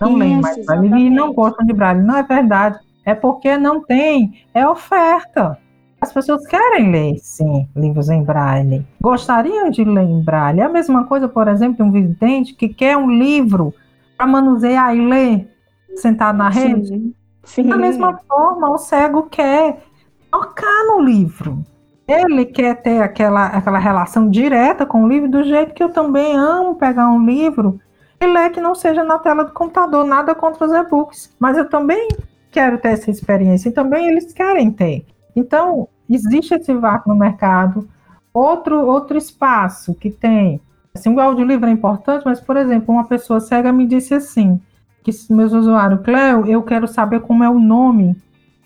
não 0.00 0.10
Isso, 0.10 0.18
leem 0.18 0.40
mais 0.40 0.64
braille 0.64 1.06
e 1.06 1.10
não 1.10 1.32
gostam 1.32 1.66
de 1.66 1.72
braille. 1.72 2.02
Não 2.02 2.16
é 2.16 2.22
verdade. 2.22 2.78
É 3.04 3.14
porque 3.14 3.56
não 3.56 3.82
tem, 3.82 4.42
é 4.52 4.66
oferta. 4.66 5.58
As 6.00 6.12
pessoas 6.12 6.46
querem 6.46 6.90
ler, 6.90 7.18
sim, 7.18 7.68
livros 7.74 8.10
em 8.10 8.22
braille. 8.22 8.86
Gostariam 9.00 9.70
de 9.70 9.82
ler 9.84 10.04
em 10.04 10.22
braille. 10.22 10.60
É 10.60 10.64
a 10.64 10.68
mesma 10.68 11.04
coisa, 11.04 11.28
por 11.28 11.48
exemplo, 11.48 11.84
um 11.84 11.90
vidente 11.90 12.54
que 12.54 12.68
quer 12.68 12.96
um 12.96 13.10
livro 13.10 13.72
para 14.16 14.26
manusear 14.26 14.94
e 14.94 15.06
ler 15.06 15.48
sentado 15.94 16.36
na 16.36 16.48
rede. 16.48 16.88
Sim, 16.88 17.14
sim. 17.44 17.68
Da 17.68 17.76
mesma 17.76 18.18
forma, 18.28 18.70
o 18.70 18.78
cego 18.78 19.24
quer 19.24 19.82
tocar 20.30 20.84
no 20.88 21.00
livro. 21.00 21.64
Ele 22.06 22.44
quer 22.44 22.82
ter 22.82 23.02
aquela, 23.02 23.46
aquela 23.46 23.78
relação 23.78 24.28
direta 24.28 24.84
com 24.84 25.04
o 25.04 25.08
livro, 25.08 25.30
do 25.30 25.42
jeito 25.42 25.74
que 25.74 25.82
eu 25.82 25.88
também 25.92 26.36
amo 26.36 26.76
pegar 26.76 27.08
um 27.08 27.24
livro 27.24 27.80
ler 28.24 28.50
que 28.50 28.60
não 28.60 28.74
seja 28.74 29.04
na 29.04 29.18
tela 29.18 29.44
do 29.44 29.52
computador, 29.52 30.04
nada 30.04 30.34
contra 30.34 30.64
os 30.64 30.72
e-books. 30.72 31.34
Mas 31.38 31.58
eu 31.58 31.68
também 31.68 32.08
quero 32.50 32.78
ter 32.78 32.88
essa 32.88 33.10
experiência 33.10 33.68
e 33.68 33.72
também 33.72 34.08
eles 34.08 34.32
querem 34.32 34.70
ter. 34.70 35.04
Então, 35.34 35.88
existe 36.08 36.54
esse 36.54 36.72
vácuo 36.72 37.10
no 37.10 37.18
mercado. 37.18 37.88
Outro, 38.32 38.86
outro 38.86 39.18
espaço 39.18 39.94
que 39.94 40.10
tem, 40.10 40.60
assim, 40.94 41.14
o 41.14 41.20
audiolivro 41.20 41.68
é 41.68 41.72
importante, 41.72 42.24
mas, 42.24 42.40
por 42.40 42.56
exemplo, 42.56 42.94
uma 42.94 43.04
pessoa 43.04 43.40
cega 43.40 43.72
me 43.72 43.86
disse 43.86 44.14
assim, 44.14 44.60
que 45.02 45.10
meus 45.30 45.52
usuários, 45.52 46.00
Cleo, 46.02 46.46
eu 46.46 46.62
quero 46.62 46.88
saber 46.88 47.20
como 47.20 47.44
é 47.44 47.50
o 47.50 47.58
nome 47.58 48.16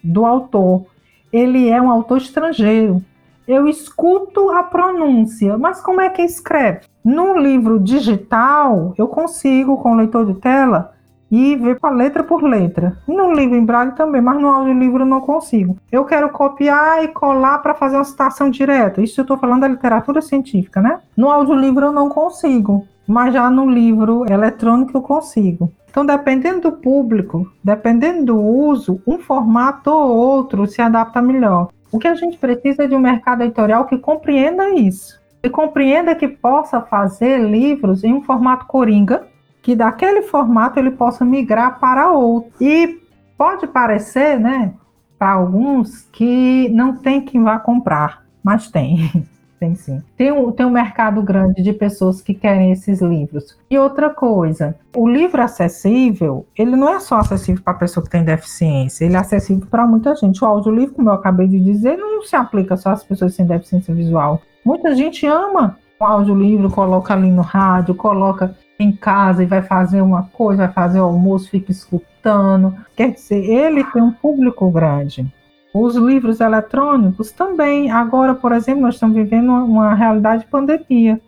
do 0.03 0.25
autor. 0.25 0.87
Ele 1.33 1.69
é 1.69 1.81
um 1.81 1.91
autor 1.91 2.19
estrangeiro 2.19 3.05
eu 3.51 3.67
escuto 3.67 4.51
a 4.51 4.63
pronúncia, 4.63 5.59
mas 5.59 5.81
como 5.81 6.01
é 6.01 6.09
que 6.09 6.23
escreve? 6.23 6.83
No 7.05 7.37
livro 7.37 7.81
digital, 7.81 8.95
eu 8.97 9.09
consigo, 9.09 9.77
com 9.79 9.93
o 9.93 9.97
leitor 9.97 10.25
de 10.25 10.35
tela, 10.35 10.93
e 11.29 11.57
ver 11.57 11.81
para 11.81 11.95
letra 11.95 12.23
por 12.23 12.43
letra. 12.43 12.97
No 13.09 13.33
livro 13.33 13.57
em 13.57 13.65
braille 13.65 13.93
também, 13.93 14.21
mas 14.21 14.41
no 14.41 14.49
audiolivro 14.49 15.03
eu 15.03 15.07
não 15.07 15.21
consigo. 15.21 15.77
Eu 15.91 16.05
quero 16.05 16.29
copiar 16.31 17.03
e 17.03 17.09
colar 17.09 17.59
para 17.59 17.75
fazer 17.75 17.97
uma 17.97 18.05
citação 18.05 18.51
direta. 18.51 19.03
Isso 19.03 19.21
eu 19.21 19.23
estou 19.23 19.37
falando 19.37 19.63
da 19.63 19.69
literatura 19.69 20.23
científica, 20.23 20.81
né? 20.81 21.01
No 21.17 21.29
audiolivro 21.29 21.87
eu 21.87 21.93
não 21.93 22.09
consigo, 22.09 22.87
mas 23.07 23.35
já 23.35 23.51
no 23.51 23.69
livro 23.69 24.25
eletrônico 24.31 24.97
eu 24.97 25.03
consigo. 25.03 25.73
Então, 25.89 26.07
dependendo 26.07 26.71
do 26.71 26.73
público, 26.73 27.51
dependendo 27.65 28.27
do 28.27 28.41
uso, 28.41 29.01
um 29.05 29.19
formato 29.19 29.91
ou 29.91 30.17
outro 30.17 30.67
se 30.69 30.81
adapta 30.81 31.21
melhor. 31.21 31.69
O 31.93 31.99
que 31.99 32.09
a 32.09 32.15
gente 32.15 32.39
precisa 32.39 32.85
é 32.85 32.87
de 32.87 32.95
um 32.95 33.01
mercado 33.01 33.43
editorial 33.43 33.85
que 33.85 33.99
compreenda 33.99 34.71
isso. 34.71 35.21
E 35.43 35.49
compreenda 35.49 36.15
que 36.15 36.29
possa 36.29 36.81
fazer 36.81 37.39
livros 37.39 38.05
em 38.05 38.13
um 38.13 38.23
formato 38.23 38.67
coringa, 38.67 39.27
que 39.63 39.75
daquele 39.75 40.23
formato 40.23 40.79
ele 40.79 40.91
possa 40.91 41.25
migrar 41.25 41.81
para 41.81 42.11
outro. 42.11 42.53
E 42.61 43.01
pode 43.37 43.67
parecer, 43.67 44.39
né, 44.39 44.75
para 45.19 45.33
alguns, 45.33 46.03
que 46.13 46.69
não 46.71 46.97
tem 46.97 47.21
quem 47.21 47.43
vá 47.43 47.59
comprar, 47.59 48.25
mas 48.43 48.71
tem. 48.71 49.11
Tem 49.61 49.75
sim. 49.75 50.03
Tem 50.17 50.33
um, 50.33 50.51
tem 50.51 50.65
um 50.65 50.71
mercado 50.71 51.23
grande 51.23 51.63
de 51.63 51.75
pessoas 51.75 52.23
que 52.23 52.33
querem 52.33 52.73
esses 52.73 53.03
livros. 53.03 53.59
E 53.71 53.79
outra 53.79 54.09
coisa, 54.09 54.75
o 54.97 55.07
livro 55.07 55.43
acessível, 55.43 56.47
ele 56.57 56.75
não 56.75 56.89
é 56.89 56.99
só 56.99 57.19
acessível 57.19 57.63
para 57.63 57.75
a 57.75 57.79
pessoa 57.79 58.03
que 58.03 58.11
tem 58.11 58.25
deficiência, 58.25 59.05
ele 59.05 59.17
é 59.17 59.19
acessível 59.19 59.67
para 59.71 59.87
muita 59.87 60.17
gente. 60.17 60.43
O 60.43 60.47
audiolivro, 60.47 60.95
como 60.95 61.11
eu 61.11 61.13
acabei 61.13 61.47
de 61.47 61.61
dizer, 61.61 61.99
não 61.99 62.23
se 62.23 62.35
aplica 62.35 62.75
só 62.79 62.89
às 62.89 63.05
pessoas 63.05 63.35
sem 63.35 63.45
deficiência 63.45 63.95
visual. 63.95 64.41
Muita 64.65 64.97
gente 64.97 65.27
ama 65.27 65.77
o 66.01 66.05
audiolivro, 66.05 66.71
coloca 66.71 67.13
ali 67.13 67.31
no 67.31 67.43
rádio, 67.43 67.95
coloca 67.95 68.57
em 68.79 68.91
casa 68.91 69.43
e 69.43 69.47
vai 69.47 69.61
fazer 69.61 70.01
uma 70.01 70.23
coisa, 70.33 70.65
vai 70.65 70.73
fazer 70.73 71.01
o 71.01 71.05
almoço, 71.05 71.51
fica 71.51 71.71
escutando. 71.71 72.75
Quer 72.97 73.13
dizer, 73.13 73.45
ele 73.45 73.85
tem 73.85 74.01
um 74.01 74.11
público 74.11 74.71
grande. 74.71 75.31
Os 75.73 75.95
livros 75.95 76.41
eletrônicos 76.41 77.31
também. 77.31 77.91
Agora, 77.91 78.35
por 78.35 78.53
exemplo, 78.53 78.83
nós 78.83 78.95
estamos 78.95 79.17
vivendo 79.17 79.53
uma, 79.53 79.95
realidade 79.95 80.45
de 80.45 80.51
pandemia. 80.51 81.21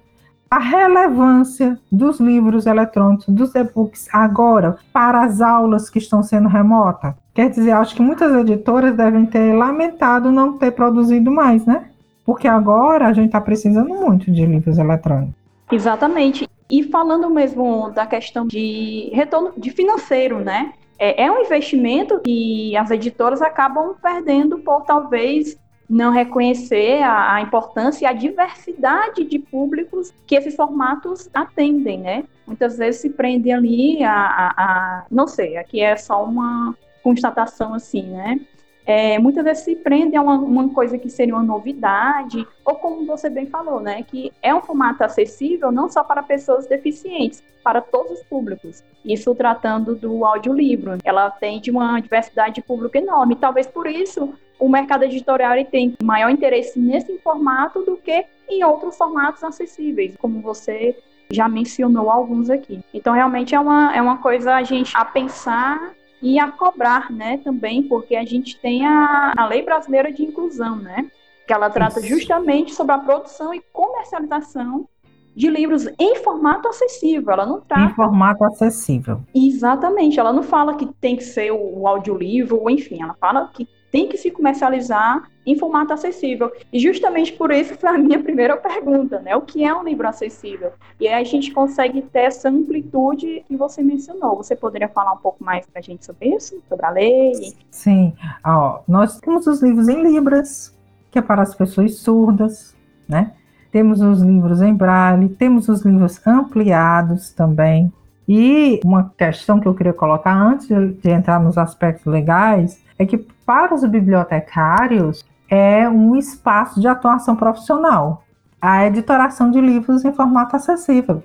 A 0.51 0.59
relevância 0.59 1.79
dos 1.91 2.21
livros 2.21 2.67
eletrônicos, 2.67 3.27
dos 3.29 3.55
e-books, 3.55 4.09
agora, 4.13 4.77
para 4.93 5.23
as 5.23 5.41
aulas 5.41 5.89
que 5.89 5.99
estão 5.99 6.23
sendo 6.23 6.49
remotas. 6.49 7.15
Quer 7.33 7.49
dizer, 7.49 7.71
acho 7.71 7.95
que 7.95 8.03
muitas 8.03 8.35
editoras 8.35 8.95
devem 8.95 9.25
ter 9.25 9.55
lamentado 9.55 10.31
não 10.31 10.59
ter 10.59 10.73
produzido 10.73 11.31
mais, 11.31 11.65
né? 11.65 11.87
Porque 12.25 12.47
agora 12.47 13.07
a 13.07 13.13
gente 13.13 13.27
está 13.27 13.41
precisando 13.41 13.89
muito 13.89 14.31
de 14.31 14.45
livros 14.45 14.77
eletrônicos. 14.77 15.35
Exatamente. 15.71 16.47
E 16.71 16.83
falando 16.85 17.31
mesmo 17.31 17.91
da 17.91 18.07
questão 18.07 18.47
de 18.47 19.11
retorno 19.15 19.53
de 19.57 19.71
financeiro, 19.71 20.41
né? 20.41 20.73
É, 21.03 21.25
é 21.25 21.33
um 21.33 21.41
investimento 21.41 22.21
que 22.21 22.77
as 22.77 22.93
editoras 22.93 23.43
acabam 23.43 23.97
perdendo 24.01 24.61
por 24.61 24.83
talvez 24.83 25.59
não 25.91 26.13
reconhecer 26.13 27.03
a, 27.03 27.35
a, 27.35 27.41
importância 27.41 28.05
e 28.05 28.07
a 28.07 28.13
diversidade 28.13 29.25
de 29.25 29.41
públicos 29.41 30.15
que 30.25 30.37
esses 30.37 30.55
formatos 30.55 31.29
atendem, 31.35 31.99
né? 31.99 32.25
Muitas 32.47 32.79
vezes 32.79 33.01
se 33.01 33.11
prende 33.11 33.51
ali 33.51 34.03
a, 34.05 34.15
a, 34.15 34.55
a 34.57 35.07
não 35.11 35.27
sei, 35.27 35.57
aqui 35.57 35.81
é 35.81 35.97
só 35.97 36.25
uma 36.25 36.73
constatação 37.03 37.75
assim, 37.75 38.05
né? 38.05 38.41
É, 38.85 39.19
muitas 39.19 39.45
vezes 39.45 39.65
se 39.65 39.77
prende 39.77 40.17
a 40.17 40.23
uma, 40.23 40.37
uma, 40.37 40.69
coisa 40.71 40.99
que 40.99 41.09
seria 41.09 41.35
uma 41.35 41.43
novidade, 41.43 42.47
ou 42.65 42.75
como 42.75 43.07
você 43.07 43.31
bem 43.31 43.47
falou, 43.47 43.81
né, 43.81 44.03
que 44.03 44.33
é 44.43 44.55
um 44.55 44.61
formato 44.61 45.05
acessível 45.05 45.71
não 45.71 45.89
só 45.89 46.03
para 46.03 46.23
pessoas 46.23 46.67
deficientes, 46.67 47.43
para 47.63 47.81
todos 47.81 48.19
os 48.19 48.23
públicos. 48.25 48.83
Isso 49.05 49.35
tratando 49.35 49.95
do 49.95 50.25
audiolivro. 50.25 50.99
Ela 51.05 51.31
tem 51.31 51.63
uma 51.69 52.01
diversidade 52.01 52.57
de 52.57 52.63
público 52.63 52.97
enorme. 52.97 53.37
Talvez 53.37 53.69
por 53.69 53.87
isso 53.87 54.35
o 54.59 54.69
mercado 54.69 55.05
editorial 55.05 55.65
tem 55.65 55.95
maior 56.03 56.31
interesse 56.31 56.79
nesse 56.79 57.19
formato 57.19 57.83
do 57.83 57.97
que 57.97 58.25
em 58.49 58.65
outros 58.65 58.97
formatos 58.97 59.43
acessíveis, 59.43 60.17
como 60.17 60.41
você 60.41 60.97
já 61.31 61.49
mencionou 61.49 62.11
alguns 62.11 62.51
aqui. 62.51 62.81
Então, 62.93 63.15
realmente 63.15 63.55
é 63.55 63.61
uma, 63.61 63.95
é 63.97 64.03
uma 64.03 64.19
coisa 64.19 64.55
a 64.55 64.63
gente 64.63 64.93
a 64.97 65.05
pensar 65.05 65.95
e 66.23 66.39
a 66.39 66.51
cobrar, 66.51 67.11
né, 67.11 67.39
também, 67.39 67.83
porque 67.83 68.15
a 68.15 68.25
gente 68.25 68.59
tem 68.59 68.87
a, 68.87 69.33
a 69.37 69.47
Lei 69.47 69.63
Brasileira 69.63 70.13
de 70.13 70.23
Inclusão, 70.23 70.77
né, 70.77 71.11
que 71.47 71.53
ela 71.53 71.69
trata 71.69 71.99
Isso. 71.99 72.09
justamente 72.09 72.73
sobre 72.73 72.95
a 72.95 72.99
produção 72.99 73.53
e 73.53 73.61
comercialização 73.73 74.89
de 75.35 75.49
livros 75.49 75.87
em 75.99 76.17
formato 76.17 76.69
acessível. 76.69 77.33
Ela 77.33 77.47
não 77.47 77.61
trata. 77.61 77.91
Em 77.91 77.95
formato 77.95 78.45
acessível. 78.45 79.21
Exatamente. 79.35 80.21
Ela 80.21 80.33
não 80.33 80.43
fala 80.43 80.75
que 80.75 80.87
tem 81.01 81.17
que 81.17 81.25
ser 81.25 81.51
o 81.51 81.87
audiolivro, 81.89 82.61
ou 82.61 82.71
enfim, 82.71 83.03
ela 83.03 83.15
fala 83.15 83.51
que 83.53 83.67
tem 83.93 84.09
que 84.09 84.17
se 84.17 84.31
comercializar 84.31 85.31
em 85.45 85.57
formato 85.57 85.93
acessível. 85.93 86.51
E 86.73 86.79
justamente 86.79 87.33
por 87.35 87.51
isso 87.51 87.77
foi 87.77 87.91
a 87.91 87.99
minha 87.99 88.19
primeira 88.19 88.57
pergunta, 88.57 89.21
né? 89.21 89.37
O 89.37 89.43
que 89.43 89.63
é 89.65 89.75
um 89.75 89.85
livro 89.85 90.09
acessível? 90.09 90.73
E 90.99 91.07
aí 91.07 91.21
a 91.23 91.25
gente 91.25 91.53
consegue 91.53 92.01
ter 92.01 92.21
essa 92.21 92.49
amplitude 92.49 93.45
que 93.47 93.55
você 93.55 93.83
mencionou. 93.83 94.37
Você 94.37 94.57
poderia 94.57 94.89
falar 94.89 95.13
um 95.13 95.19
pouco 95.19 95.45
mais 95.45 95.67
para 95.67 95.81
a 95.81 95.83
gente 95.83 96.07
sobre 96.07 96.35
isso, 96.35 96.61
sobre 96.69 96.87
a 96.87 96.91
lei? 96.91 97.55
Sim. 97.71 98.15
Ó, 98.45 98.81
nós 98.89 99.21
temos 99.21 99.47
os 99.47 99.63
livros 99.63 99.89
em 99.89 100.03
libras, 100.03 100.75
que 101.11 101.19
é 101.19 101.23
para 101.23 101.43
as 101.43 101.55
pessoas 101.55 101.97
surdas, 101.99 102.75
né? 103.07 103.33
Temos 103.71 104.01
os 104.01 104.23
livros 104.23 104.63
em 104.63 104.73
braille, 104.73 105.29
temos 105.29 105.69
os 105.69 105.83
livros 105.85 106.27
ampliados 106.27 107.31
também. 107.33 107.93
E 108.29 108.81
uma 108.85 109.13
questão 109.17 109.59
que 109.59 109.67
eu 109.67 109.75
queria 109.75 109.93
colocar 109.93 110.35
antes 110.35 110.69
de 110.69 111.11
entrar 111.11 111.41
nos 111.41 111.59
aspectos 111.59 112.07
legais 112.07 112.81
é 112.99 113.05
que 113.05 113.19
para 113.19 113.75
os 113.75 113.85
bibliotecários 113.85 115.25
é 115.49 115.89
um 115.89 116.17
espaço 116.17 116.81
de 116.81 116.89
atuação 116.89 117.37
profissional, 117.37 118.25
a 118.61 118.87
editoração 118.87 119.51
de 119.51 119.61
livros 119.61 120.05
em 120.05 120.13
formato 120.13 120.57
acessível, 120.57 121.23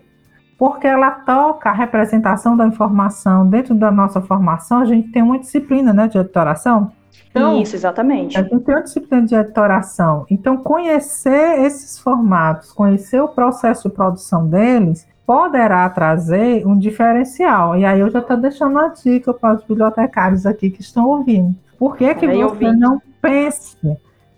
porque 0.57 0.87
ela 0.87 1.11
toca 1.11 1.69
a 1.69 1.73
representação 1.73 2.57
da 2.57 2.65
informação 2.65 3.47
dentro 3.47 3.75
da 3.75 3.91
nossa 3.91 4.19
formação. 4.19 4.79
A 4.79 4.85
gente 4.85 5.11
tem 5.11 5.21
uma 5.21 5.39
disciplina 5.39 5.93
né, 5.93 6.07
de 6.07 6.17
editoração. 6.17 6.91
Então, 7.29 7.61
Isso, 7.61 7.75
exatamente. 7.75 8.37
A 8.37 8.41
gente 8.41 8.63
tem 8.65 8.75
uma 8.75 8.83
disciplina 8.83 9.25
de 9.25 9.35
editoração. 9.35 10.25
Então, 10.29 10.57
conhecer 10.57 11.61
esses 11.61 11.99
formatos, 11.99 12.73
conhecer 12.73 13.21
o 13.21 13.27
processo 13.27 13.87
de 13.87 13.95
produção 13.95 14.47
deles, 14.47 15.07
poderá 15.27 15.89
trazer 15.89 16.65
um 16.65 16.79
diferencial. 16.79 17.75
E 17.75 17.83
aí 17.83 17.99
eu 17.99 18.09
já 18.09 18.19
estou 18.19 18.37
deixando 18.37 18.71
uma 18.71 18.87
dica 18.87 19.33
para 19.33 19.55
os 19.55 19.63
bibliotecários 19.65 20.45
aqui 20.45 20.69
que 20.69 20.79
estão 20.79 21.05
ouvindo. 21.05 21.53
Por 21.77 21.97
que, 21.97 22.15
que 22.15 22.25
você 22.25 22.71
não 22.71 23.01
pensa 23.21 23.77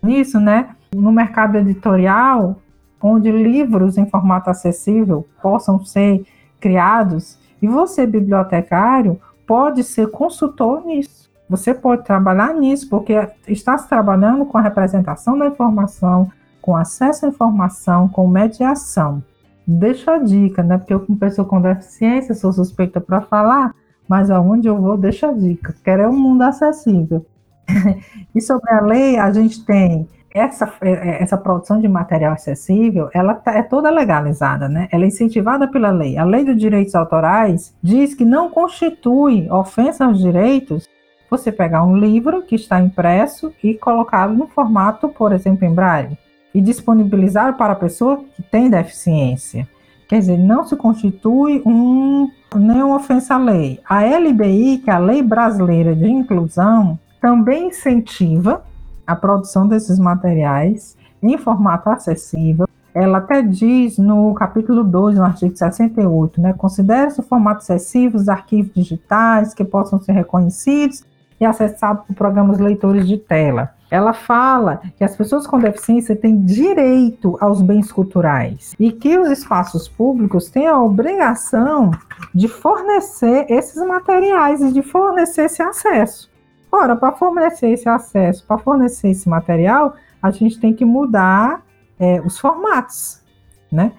nisso, 0.02 0.39
né? 0.39 0.69
No 0.91 1.12
mercado 1.12 1.58
editorial, 1.58 2.56
onde 2.99 3.32
livros 3.32 3.99
em 3.99 4.08
formato 4.08 4.49
acessível 4.49 5.28
possam 5.43 5.86
ser 5.86 6.25
criados, 6.60 7.38
e 7.62 7.67
você, 7.67 8.08
bibliotecário, 8.08 9.21
pode 9.45 9.84
ser 9.84 10.10
consultor 10.10 10.84
nisso. 10.86 11.30
Você 11.47 11.71
pode 11.71 12.04
trabalhar 12.04 12.54
nisso, 12.54 12.89
porque 12.89 13.13
está 13.47 13.78
se 13.78 13.88
trabalhando 13.88 14.43
com 14.45 14.58
a 14.58 14.62
representação 14.62 15.38
da 15.38 15.45
informação, 15.45 16.32
com 16.62 16.75
acesso 16.75 17.25
à 17.25 17.30
informação, 17.30 18.08
com 18.08 18.28
mediação. 18.28 19.23
Deixa 19.71 20.15
a 20.15 20.17
dica, 20.17 20.63
né? 20.63 20.79
Porque 20.79 20.91
eu, 20.91 20.99
como 20.99 21.19
pessoa 21.19 21.47
com 21.47 21.62
deficiência, 21.62 22.34
sou 22.34 22.51
suspeita 22.51 22.99
para 22.99 23.21
falar, 23.21 23.75
mas 24.08 24.32
aonde 24.32 24.67
eu 24.67 24.75
vou, 24.82 24.97
deixa 24.97 25.29
a 25.29 25.32
dica. 25.32 25.75
Quero 25.84 26.01
é 26.01 26.10
um 26.10 26.17
mundo 26.17 26.41
acessível. 26.41 27.23
e 28.34 28.41
sobre 28.41 28.71
a 28.71 28.82
lei, 28.82 29.19
a 29.19 29.32
gente 29.32 29.63
tem 29.63 30.08
essa, 30.34 30.73
é, 30.82 30.91
é, 30.91 31.23
essa 31.23 31.38
produção 31.38 31.79
de 31.79 31.88
material 31.88 32.34
acessível, 32.34 33.12
ela 33.13 33.36
tá, 33.36 33.53
é 33.53 33.62
toda 33.62 33.91
legalizada, 33.91 34.67
né? 34.67 34.88
Ela 34.91 35.03
é 35.03 35.08
incentivada 35.08 35.67
pela 35.67 35.91
lei. 35.91 36.17
A 36.17 36.23
lei 36.23 36.43
dos 36.43 36.58
direitos 36.58 36.95
autorais 36.95 37.71
diz 37.79 38.15
que 38.15 38.25
não 38.25 38.49
constitui 38.49 39.47
ofensa 39.51 40.05
aos 40.05 40.17
direitos 40.17 40.89
você 41.29 41.51
pegar 41.51 41.84
um 41.84 41.95
livro 41.95 42.41
que 42.41 42.55
está 42.55 42.82
impresso 42.82 43.53
e 43.63 43.75
colocá-lo 43.75 44.34
no 44.34 44.47
formato, 44.47 45.10
por 45.10 45.32
exemplo, 45.32 45.63
em 45.63 45.71
braille, 45.75 46.17
e 46.53 46.62
disponibilizar 46.62 47.57
para 47.57 47.73
a 47.73 47.75
pessoa 47.75 48.23
que 48.35 48.41
tem 48.41 48.69
deficiência. 48.69 49.67
Quer 50.07 50.19
dizer, 50.19 50.38
não 50.38 50.65
se 50.65 50.75
constitui 50.75 51.62
um, 51.65 52.29
nenhuma 52.55 52.95
ofensa 52.95 53.35
à 53.35 53.38
lei. 53.38 53.79
A 53.88 54.03
LBI, 54.03 54.79
que 54.79 54.89
é 54.89 54.93
a 54.93 54.97
Lei 54.97 55.21
Brasileira 55.21 55.95
de 55.95 56.09
Inclusão, 56.09 56.97
também 57.21 57.67
incentiva 57.67 58.63
a 59.05 59.15
produção 59.15 59.67
desses 59.67 59.99
materiais 59.99 60.97
em 61.21 61.38
formato 61.38 61.89
acessível. 61.89 62.67
Ela 62.93 63.19
até 63.19 63.41
diz 63.41 63.99
no 63.99 64.33
capítulo 64.33 64.83
2, 64.83 65.17
no 65.17 65.23
artigo 65.23 65.55
68, 65.55 66.41
né, 66.41 66.53
considere-se 66.53 67.19
o 67.19 67.23
formato 67.23 67.62
acessível 67.62 68.19
os 68.19 68.27
arquivos 68.27 68.73
digitais 68.73 69.53
que 69.53 69.63
possam 69.63 70.01
ser 70.01 70.13
reconhecidos 70.13 71.03
e 71.39 71.45
acessados 71.45 72.06
por 72.06 72.15
programas 72.15 72.60
leitores 72.60 73.08
de 73.08 73.17
tela. 73.17 73.73
Ela 73.91 74.13
fala 74.13 74.82
que 74.97 75.04
as 75.04 75.15
pessoas 75.15 75.47
com 75.47 75.58
deficiência 75.58 76.15
têm 76.15 76.41
direito 76.41 77.38
aos 77.41 77.62
bens 77.62 77.91
culturais 77.91 78.75
e 78.80 78.91
que 78.91 79.17
os 79.17 79.30
espaços 79.32 79.88
públicos 79.88 80.49
têm 80.49 80.67
a 80.67 80.80
obrigação 80.80 81.91
de 82.34 82.47
fornecer 82.47 83.47
esses 83.49 83.84
materiais 83.86 84.62
e 84.62 84.71
de 84.71 84.84
fornecer 84.84 85.45
esse 85.45 85.62
acesso. 85.63 86.30
Ora, 86.71 86.95
para 86.95 87.13
fornecer 87.13 87.71
esse 87.71 87.89
acesso, 87.89 88.45
para 88.45 88.60
fornecer 88.60 89.10
esse 89.10 89.28
material, 89.28 89.95
a 90.21 90.30
gente 90.30 90.60
tem 90.60 90.71
que 90.71 90.86
mudar 90.86 91.63
é, 91.99 92.21
os 92.21 92.38
formatos, 92.38 93.23
né? 93.71 93.91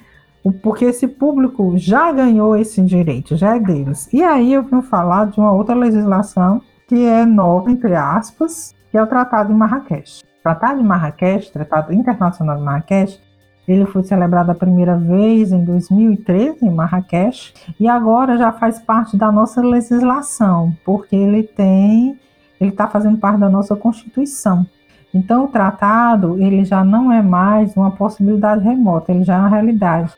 Porque 0.63 0.87
esse 0.87 1.07
público 1.07 1.77
já 1.77 2.11
ganhou 2.13 2.57
esse 2.57 2.81
direito, 2.81 3.37
já 3.37 3.57
é 3.57 3.59
deles. 3.59 4.09
E 4.13 4.23
aí 4.23 4.55
eu 4.55 4.63
vim 4.63 4.81
falar 4.81 5.27
de 5.27 5.39
uma 5.39 5.53
outra 5.53 5.75
legislação 5.75 6.63
que 6.91 7.07
é 7.07 7.25
nova, 7.25 7.71
entre 7.71 7.95
aspas, 7.95 8.75
que 8.91 8.99
é 8.99 9.03
o 9.03 9.07
Tratado 9.07 9.53
de 9.53 9.55
Marrakech. 9.55 10.25
Tratado 10.43 10.79
de 10.79 10.85
Marrakech, 10.85 11.53
Tratado 11.53 11.93
Internacional 11.93 12.57
de 12.57 12.65
Marrakech, 12.65 13.21
ele 13.69 13.87
foi 13.87 14.03
celebrado 14.03 14.51
a 14.51 14.57
primeira 14.57 14.97
vez 14.97 15.53
em 15.53 15.65
2013 15.65 16.67
em 16.67 16.71
Marrakech 16.71 17.55
e 17.79 17.87
agora 17.87 18.37
já 18.37 18.51
faz 18.51 18.81
parte 18.81 19.17
da 19.17 19.31
nossa 19.31 19.61
legislação, 19.61 20.77
porque 20.85 21.15
ele 21.15 21.45
tem, 21.45 22.19
ele 22.61 22.71
está 22.71 22.89
fazendo 22.89 23.19
parte 23.19 23.39
da 23.39 23.49
nossa 23.49 23.77
Constituição. 23.77 24.67
Então 25.15 25.45
o 25.45 25.49
tratado 25.49 26.43
ele 26.43 26.65
já 26.65 26.83
não 26.83 27.13
é 27.13 27.23
mais 27.23 27.77
uma 27.77 27.93
possibilidade 27.93 28.65
remota, 28.65 29.13
ele 29.13 29.23
já 29.23 29.37
é 29.37 29.39
uma 29.39 29.49
realidade. 29.49 30.13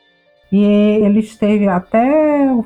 E 0.51 0.65
ele 0.65 1.21
esteve 1.21 1.69
até 1.69 2.51
o 2.51 2.65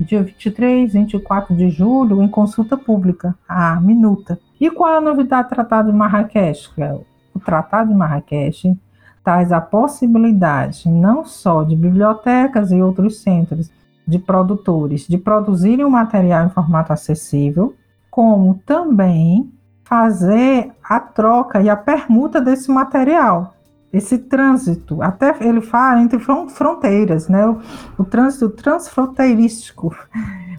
dia 0.00 0.22
23, 0.22 0.92
24 0.92 1.54
de 1.54 1.70
julho 1.70 2.22
em 2.22 2.28
consulta 2.28 2.76
pública, 2.76 3.34
a 3.48 3.80
minuta. 3.80 4.38
E 4.60 4.70
qual 4.70 4.94
é 4.94 4.96
a 4.98 5.00
novidade 5.00 5.48
do 5.48 5.54
Tratado 5.54 5.90
de 5.90 5.96
Marrakech, 5.96 6.70
Cléo? 6.74 7.04
O 7.34 7.40
Tratado 7.40 7.90
de 7.90 7.96
Marrakech 7.96 8.76
traz 9.24 9.50
a 9.50 9.60
possibilidade 9.60 10.88
não 10.88 11.24
só 11.24 11.62
de 11.62 11.74
bibliotecas 11.74 12.70
e 12.70 12.80
outros 12.80 13.22
centros 13.22 13.70
de 14.06 14.18
produtores 14.18 15.06
de 15.08 15.18
produzirem 15.18 15.84
o 15.84 15.88
um 15.88 15.90
material 15.90 16.46
em 16.46 16.50
formato 16.50 16.92
acessível, 16.92 17.74
como 18.08 18.60
também 18.64 19.50
fazer 19.82 20.70
a 20.82 21.00
troca 21.00 21.60
e 21.60 21.68
a 21.68 21.76
permuta 21.76 22.40
desse 22.40 22.70
material, 22.70 23.55
esse 23.92 24.18
trânsito, 24.18 25.02
até 25.02 25.34
ele 25.40 25.60
fala 25.60 26.00
entre 26.00 26.18
fronteiras, 26.18 27.28
né? 27.28 27.46
O, 27.46 27.60
o 27.98 28.04
trânsito 28.04 28.50
transfronteirístico, 28.50 29.94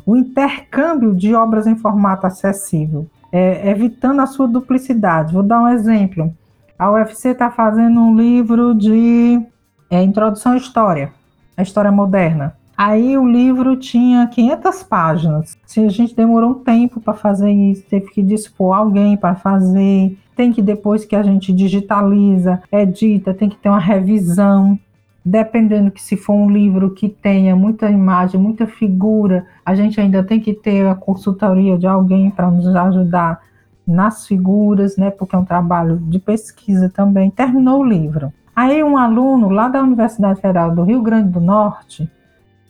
o 0.06 0.16
intercâmbio 0.16 1.14
de 1.14 1.36
obras 1.36 1.68
em 1.68 1.76
formato 1.76 2.26
acessível, 2.26 3.08
é, 3.32 3.70
evitando 3.70 4.22
a 4.22 4.26
sua 4.26 4.48
duplicidade. 4.48 5.34
Vou 5.34 5.44
dar 5.44 5.62
um 5.62 5.68
exemplo. 5.68 6.34
A 6.80 6.92
UFC 6.92 7.30
está 7.30 7.52
fazendo 7.52 8.00
um 8.00 8.16
livro 8.16 8.74
de 8.74 9.42
é, 9.90 10.02
introdução 10.02 10.54
à 10.54 10.58
história, 10.58 11.12
a 11.56 11.62
história 11.62 11.92
moderna. 11.92 12.56
Aí 12.78 13.18
o 13.18 13.26
livro 13.26 13.76
tinha 13.76 14.28
500 14.28 14.84
páginas. 14.84 15.58
Se 15.66 15.80
a 15.80 15.90
gente 15.90 16.16
demorou 16.16 16.52
um 16.52 16.64
tempo 16.64 17.02
para 17.02 17.16
fazer 17.16 17.52
isso, 17.52 17.84
teve 17.90 18.12
que 18.12 18.22
dispor 18.22 18.76
alguém 18.76 19.18
para 19.18 19.34
fazer. 19.36 20.16
Tem 20.38 20.54
que 20.54 20.62
depois 20.62 21.04
que 21.04 21.16
a 21.16 21.24
gente 21.24 21.52
digitaliza, 21.52 22.62
edita, 22.72 23.34
tem 23.34 23.50
que 23.50 23.58
ter 23.58 23.70
uma 23.70 23.80
revisão. 23.80 24.80
Dependendo 25.26 25.92
que 25.92 26.02
se 26.02 26.16
for 26.16 26.36
um 26.36 26.50
livro 26.50 26.92
que 26.92 27.10
tenha 27.10 27.56
muita 27.56 27.90
imagem, 27.90 28.40
muita 28.40 28.66
figura, 28.66 29.46
a 29.66 29.76
gente 29.76 30.00
ainda 30.00 30.24
tem 30.24 30.40
que 30.40 30.54
ter 30.54 30.88
a 30.88 30.96
consultoria 30.96 31.78
de 31.78 31.86
alguém 31.86 32.30
para 32.30 32.50
nos 32.50 32.68
ajudar 32.68 33.42
nas 33.86 34.28
figuras, 34.28 34.96
né? 34.96 35.10
Porque 35.10 35.36
é 35.36 35.40
um 35.40 35.44
trabalho 35.44 35.98
de 35.98 36.20
pesquisa 36.20 36.88
também. 36.88 37.32
Terminou 37.32 37.82
o 37.82 37.86
livro. 37.86 38.32
Aí 38.56 38.84
um 38.84 38.96
aluno 38.96 39.50
lá 39.50 39.68
da 39.68 39.82
Universidade 39.82 40.40
Federal 40.40 40.74
do 40.74 40.84
Rio 40.84 41.02
Grande 41.02 41.30
do 41.30 41.40
Norte 41.42 42.10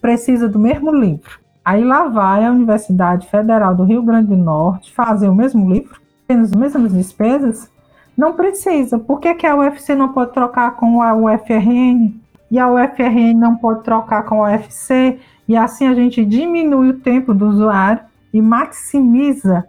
precisa 0.01 0.47
do 0.47 0.57
mesmo 0.57 0.91
livro. 0.91 1.39
Aí 1.63 1.83
lá 1.83 2.07
vai 2.07 2.45
a 2.45 2.51
Universidade 2.51 3.27
Federal 3.27 3.75
do 3.75 3.83
Rio 3.83 4.01
Grande 4.01 4.29
do 4.29 4.37
Norte 4.37 4.93
fazer 4.93 5.27
o 5.27 5.35
mesmo 5.35 5.69
livro, 5.69 5.99
as 6.29 6.51
mesmas 6.51 6.93
despesas? 6.93 7.71
Não 8.17 8.33
precisa. 8.33 8.97
Por 8.97 9.19
que, 9.19 9.33
que 9.35 9.45
a 9.45 9.55
UFC 9.55 9.95
não 9.95 10.11
pode 10.11 10.33
trocar 10.33 10.75
com 10.75 11.01
a 11.01 11.13
UFRN? 11.13 12.13
E 12.49 12.57
a 12.57 12.69
UFRN 12.69 13.33
não 13.35 13.55
pode 13.57 13.83
trocar 13.83 14.23
com 14.23 14.43
a 14.43 14.51
UFC? 14.51 15.19
E 15.47 15.55
assim 15.55 15.87
a 15.87 15.93
gente 15.93 16.25
diminui 16.25 16.89
o 16.89 16.99
tempo 16.99 17.33
do 17.33 17.47
usuário 17.47 18.01
e 18.33 18.41
maximiza 18.41 19.65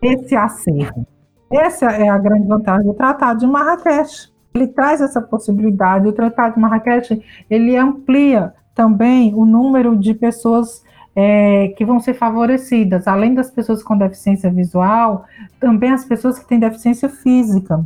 esse 0.00 0.34
acervo. 0.34 1.06
Essa 1.50 1.86
é 1.86 2.08
a 2.08 2.18
grande 2.18 2.48
vantagem 2.48 2.86
do 2.86 2.94
Tratado 2.94 3.40
de 3.40 3.46
Marrakech. 3.46 4.32
Ele 4.54 4.66
traz 4.66 5.00
essa 5.00 5.20
possibilidade. 5.20 6.08
O 6.08 6.12
Tratado 6.12 6.54
de 6.54 6.60
Marrakech 6.60 7.22
ele 7.50 7.76
amplia 7.76 8.54
também 8.74 9.34
o 9.34 9.44
número 9.44 9.96
de 9.96 10.14
pessoas 10.14 10.82
é, 11.14 11.68
que 11.76 11.84
vão 11.84 12.00
ser 12.00 12.14
favorecidas, 12.14 13.06
além 13.06 13.34
das 13.34 13.50
pessoas 13.50 13.82
com 13.82 13.96
deficiência 13.96 14.50
visual, 14.50 15.24
também 15.60 15.90
as 15.90 16.04
pessoas 16.04 16.38
que 16.38 16.46
têm 16.46 16.58
deficiência 16.58 17.08
física, 17.08 17.84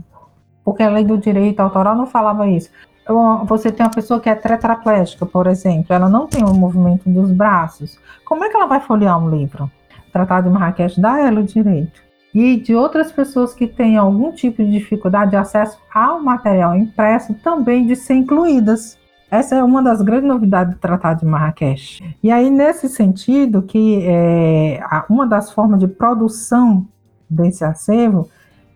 porque 0.65 0.83
a 0.83 0.91
lei 0.91 1.05
do 1.05 1.19
direito 1.19 1.61
autoral 1.61 1.97
não 1.97 2.07
falava 2.07 2.49
isso. 2.49 2.71
Você 3.47 3.71
tem 3.71 3.87
uma 3.87 3.93
pessoa 3.93 4.19
que 4.19 4.29
é 4.29 4.35
tetraplégica, 4.35 5.25
por 5.25 5.47
exemplo, 5.47 5.95
ela 5.95 6.09
não 6.09 6.27
tem 6.27 6.43
o 6.43 6.53
movimento 6.53 7.09
dos 7.09 7.31
braços. 7.31 7.99
Como 8.25 8.45
é 8.45 8.49
que 8.49 8.57
ela 8.57 8.67
vai 8.67 8.81
folhear 8.81 9.23
um 9.23 9.31
livro? 9.31 9.71
Tratado 10.12 10.49
de 10.49 10.53
Marrakech 10.53 11.01
dá 11.01 11.21
ela 11.21 11.41
o 11.41 11.45
direito. 11.45 12.01
E 12.35 12.57
de 12.57 12.75
outras 12.75 13.12
pessoas 13.12 13.55
que 13.55 13.67
têm 13.67 13.97
algum 13.97 14.33
tipo 14.33 14.62
de 14.62 14.73
dificuldade 14.73 15.31
de 15.31 15.37
acesso 15.37 15.79
ao 15.95 16.21
material 16.21 16.75
impresso 16.75 17.33
também 17.35 17.87
de 17.87 17.95
ser 17.95 18.15
incluídas. 18.15 18.99
Essa 19.31 19.57
é 19.57 19.65
uma 19.65 19.83
das 19.83 20.01
grandes 20.03 20.29
novidades 20.29 20.75
do 20.75 20.79
Tratado 20.79 21.21
de 21.21 21.27
Marrakech. 21.27 22.17
E 22.23 22.31
aí, 22.31 22.49
nesse 22.49 22.89
sentido, 22.89 23.61
que 23.61 24.03
é, 24.07 24.81
uma 25.11 25.27
das 25.27 25.51
formas 25.51 25.81
de 25.81 25.89
produção 25.89 26.87
desse 27.29 27.65
acervo, 27.65 28.29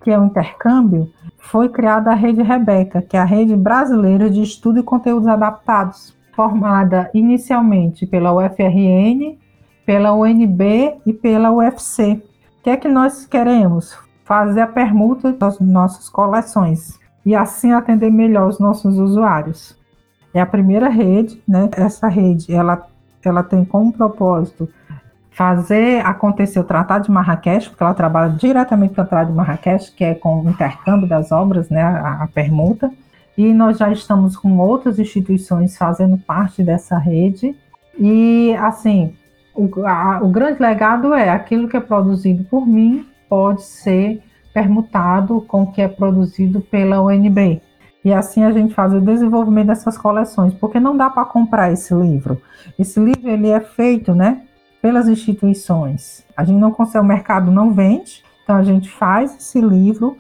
que 0.03 0.11
é 0.11 0.19
o 0.19 0.25
intercâmbio, 0.25 1.09
foi 1.39 1.69
criada 1.69 2.11
a 2.11 2.15
Rede 2.15 2.43
Rebeca, 2.43 3.01
que 3.01 3.17
é 3.17 3.21
a 3.21 3.25
Rede 3.25 3.55
Brasileira 3.55 4.29
de 4.29 4.43
Estudo 4.43 4.81
e 4.81 4.83
Conteúdos 4.83 5.29
Adaptados, 5.29 6.17
formada 6.35 7.09
inicialmente 7.15 8.05
pela 8.05 8.33
UFRN, 8.33 9.39
pela 9.87 10.13
UNB 10.13 10.97
e 11.07 11.13
pela 11.13 11.53
UFC. 11.53 12.23
O 12.59 12.63
que 12.65 12.71
é 12.71 12.77
que 12.77 12.89
nós 12.89 13.25
queremos? 13.25 13.97
Fazer 14.25 14.63
a 14.63 14.67
permuta 14.67 15.33
das 15.33 15.61
nossas 15.61 16.09
coleções 16.09 16.99
e 17.25 17.37
assim 17.37 17.73
atender 17.73 18.11
melhor 18.11 18.49
os 18.49 18.59
nossos 18.59 18.99
usuários 18.99 19.80
é 20.33 20.41
a 20.41 20.47
primeira 20.47 20.89
rede, 20.89 21.43
né? 21.47 21.69
Essa 21.77 22.09
rede, 22.09 22.53
ela, 22.53 22.87
ela 23.25 23.43
tem 23.43 23.65
como 23.65 23.93
propósito 23.93 24.69
fazer 25.31 26.05
acontecer 26.05 26.61
o 26.61 26.65
Tratado 26.65 27.05
de 27.05 27.11
Marrakech, 27.11 27.71
porque 27.71 27.83
ela 27.83 27.95
trabalha 27.95 28.33
diretamente 28.33 28.95
com 28.95 29.01
o 29.01 29.07
Tratado 29.07 29.31
de 29.31 29.37
Marrakech, 29.37 29.93
que 29.93 30.05
é 30.05 30.15
com 30.15 30.43
o 30.43 30.51
intercâmbio 30.51 31.09
das 31.09 31.33
obras, 31.33 31.71
né, 31.71 31.83
a, 31.83 32.25
a 32.25 32.29
permuta, 32.29 32.91
e 33.39 33.55
nós 33.55 33.79
já 33.79 33.91
estamos 33.91 34.37
com 34.37 34.59
outras 34.59 34.99
instituições 34.99 35.79
fazendo 35.79 36.19
parte 36.19 36.63
dessa 36.63 36.99
rede, 36.99 37.57
e 37.99 38.55
assim, 38.61 39.15
o, 39.55 39.69
a, 39.87 40.21
o 40.23 40.29
grande 40.29 40.61
legado 40.61 41.15
é 41.15 41.31
aquilo 41.31 41.69
que 41.69 41.77
é 41.77 41.81
produzido 41.81 42.45
por 42.45 42.67
mim 42.67 43.07
pode 43.29 43.63
ser 43.63 44.23
permutado 44.53 45.41
com 45.43 45.63
o 45.63 45.73
que 45.73 45.81
é 45.81 45.89
produzido 45.89 46.61
pela 46.61 47.01
UNB, 47.01 47.63
e 48.05 48.13
assim 48.13 48.45
a 48.45 48.51
gente 48.51 48.75
faz 48.75 48.93
o 48.93 49.01
desenvolvimento 49.01 49.69
dessas 49.69 49.99
coleções, 49.99 50.55
porque 50.55 50.81
não 50.81 50.97
dá 50.97 51.11
para 51.11 51.25
comprar 51.25 51.71
esse 51.71 51.95
livro. 51.95 52.41
Esse 52.79 52.99
livro 52.99 53.29
ele 53.29 53.49
é 53.49 53.61
feito, 53.61 54.15
né, 54.15 54.43
pelas 54.81 55.09
instituições. 55.09 56.25
A 56.37 56.45
gente 56.45 56.59
não 56.59 56.71
consegue, 56.71 57.05
o 57.05 57.09
mercado 57.09 57.51
não 57.51 57.73
vende, 57.73 58.25
então 58.43 58.57
a 58.57 58.63
gente 58.63 58.91
faz 58.91 59.37
esse 59.37 59.61
livro 59.61 60.17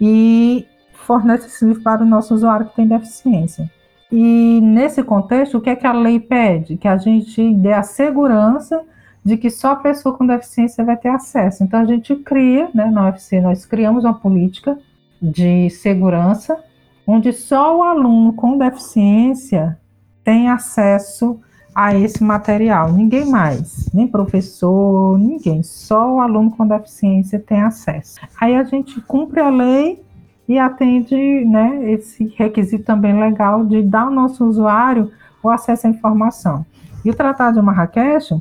e 0.00 0.66
fornece 0.92 1.46
esse 1.46 1.64
livro 1.64 1.82
para 1.82 2.02
o 2.02 2.06
nosso 2.06 2.34
usuário 2.34 2.66
que 2.66 2.76
tem 2.76 2.86
deficiência. 2.86 3.70
E 4.10 4.60
nesse 4.62 5.02
contexto, 5.02 5.56
o 5.56 5.60
que 5.60 5.70
é 5.70 5.76
que 5.76 5.86
a 5.86 5.92
lei 5.92 6.20
pede? 6.20 6.76
Que 6.76 6.86
a 6.86 6.98
gente 6.98 7.54
dê 7.54 7.72
a 7.72 7.82
segurança 7.82 8.82
de 9.24 9.38
que 9.38 9.48
só 9.48 9.72
a 9.72 9.76
pessoa 9.76 10.16
com 10.16 10.26
deficiência 10.26 10.84
vai 10.84 10.96
ter 10.96 11.08
acesso. 11.08 11.64
Então 11.64 11.80
a 11.80 11.84
gente 11.86 12.14
cria, 12.16 12.68
né, 12.74 12.90
na 12.90 13.06
UFC 13.06 13.40
nós 13.40 13.64
criamos 13.64 14.04
uma 14.04 14.14
política 14.14 14.76
de 15.20 15.70
segurança 15.70 16.62
onde 17.06 17.32
só 17.32 17.78
o 17.78 17.82
aluno 17.82 18.32
com 18.32 18.58
deficiência 18.58 19.78
tem 20.24 20.48
acesso 20.48 21.40
a 21.74 21.94
esse 21.94 22.22
material, 22.22 22.92
ninguém 22.92 23.24
mais, 23.30 23.88
nem 23.94 24.06
professor, 24.06 25.18
ninguém, 25.18 25.62
só 25.62 26.16
o 26.16 26.20
aluno 26.20 26.50
com 26.50 26.66
deficiência 26.66 27.40
tem 27.40 27.62
acesso. 27.62 28.20
Aí 28.40 28.54
a 28.54 28.62
gente 28.62 29.00
cumpre 29.00 29.40
a 29.40 29.48
lei 29.48 30.02
e 30.46 30.58
atende 30.58 31.16
né, 31.46 31.90
esse 31.90 32.32
requisito 32.36 32.84
também 32.84 33.18
legal 33.18 33.64
de 33.64 33.82
dar 33.82 34.02
ao 34.02 34.10
nosso 34.10 34.44
usuário 34.44 35.10
o 35.42 35.48
acesso 35.48 35.86
à 35.86 35.90
informação. 35.90 36.66
E 37.04 37.10
o 37.10 37.14
Tratado 37.14 37.58
de 37.58 37.64
Marrakech 37.64 38.34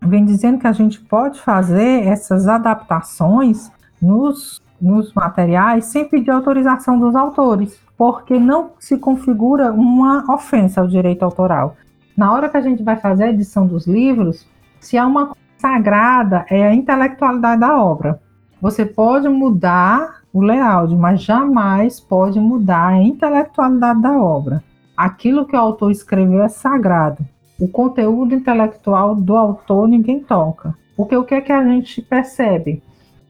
vem 0.00 0.24
dizendo 0.24 0.58
que 0.58 0.66
a 0.66 0.72
gente 0.72 1.00
pode 1.00 1.40
fazer 1.40 2.06
essas 2.06 2.46
adaptações 2.46 3.70
nos, 4.00 4.62
nos 4.80 5.12
materiais 5.12 5.86
sem 5.86 6.08
pedir 6.08 6.30
autorização 6.30 7.00
dos 7.00 7.16
autores 7.16 7.85
porque 7.96 8.38
não 8.38 8.72
se 8.78 8.98
configura 8.98 9.72
uma 9.72 10.32
ofensa 10.32 10.80
ao 10.80 10.88
direito 10.88 11.24
autoral. 11.24 11.76
Na 12.16 12.32
hora 12.32 12.48
que 12.48 12.56
a 12.56 12.60
gente 12.60 12.82
vai 12.82 12.96
fazer 12.96 13.24
a 13.24 13.30
edição 13.30 13.66
dos 13.66 13.86
livros, 13.86 14.46
se 14.80 14.96
há 14.96 15.06
uma 15.06 15.32
sagrada 15.58 16.44
é 16.48 16.66
a 16.66 16.74
intelectualidade 16.74 17.60
da 17.60 17.82
obra. 17.82 18.20
Você 18.60 18.84
pode 18.84 19.28
mudar 19.28 20.20
o 20.32 20.40
layout, 20.40 20.94
mas 20.94 21.22
jamais 21.22 22.00
pode 22.00 22.38
mudar 22.38 22.88
a 22.88 23.02
intelectualidade 23.02 24.00
da 24.02 24.18
obra. 24.18 24.62
Aquilo 24.96 25.46
que 25.46 25.56
o 25.56 25.58
autor 25.58 25.90
escreveu 25.90 26.42
é 26.42 26.48
sagrado. 26.48 27.24
O 27.58 27.68
conteúdo 27.68 28.34
intelectual 28.34 29.14
do 29.14 29.36
autor 29.36 29.88
ninguém 29.88 30.20
toca. 30.20 30.74
Porque 30.96 31.16
o 31.16 31.24
que 31.24 31.34
é 31.34 31.40
que 31.40 31.52
a 31.52 31.64
gente 31.64 32.00
percebe? 32.02 32.82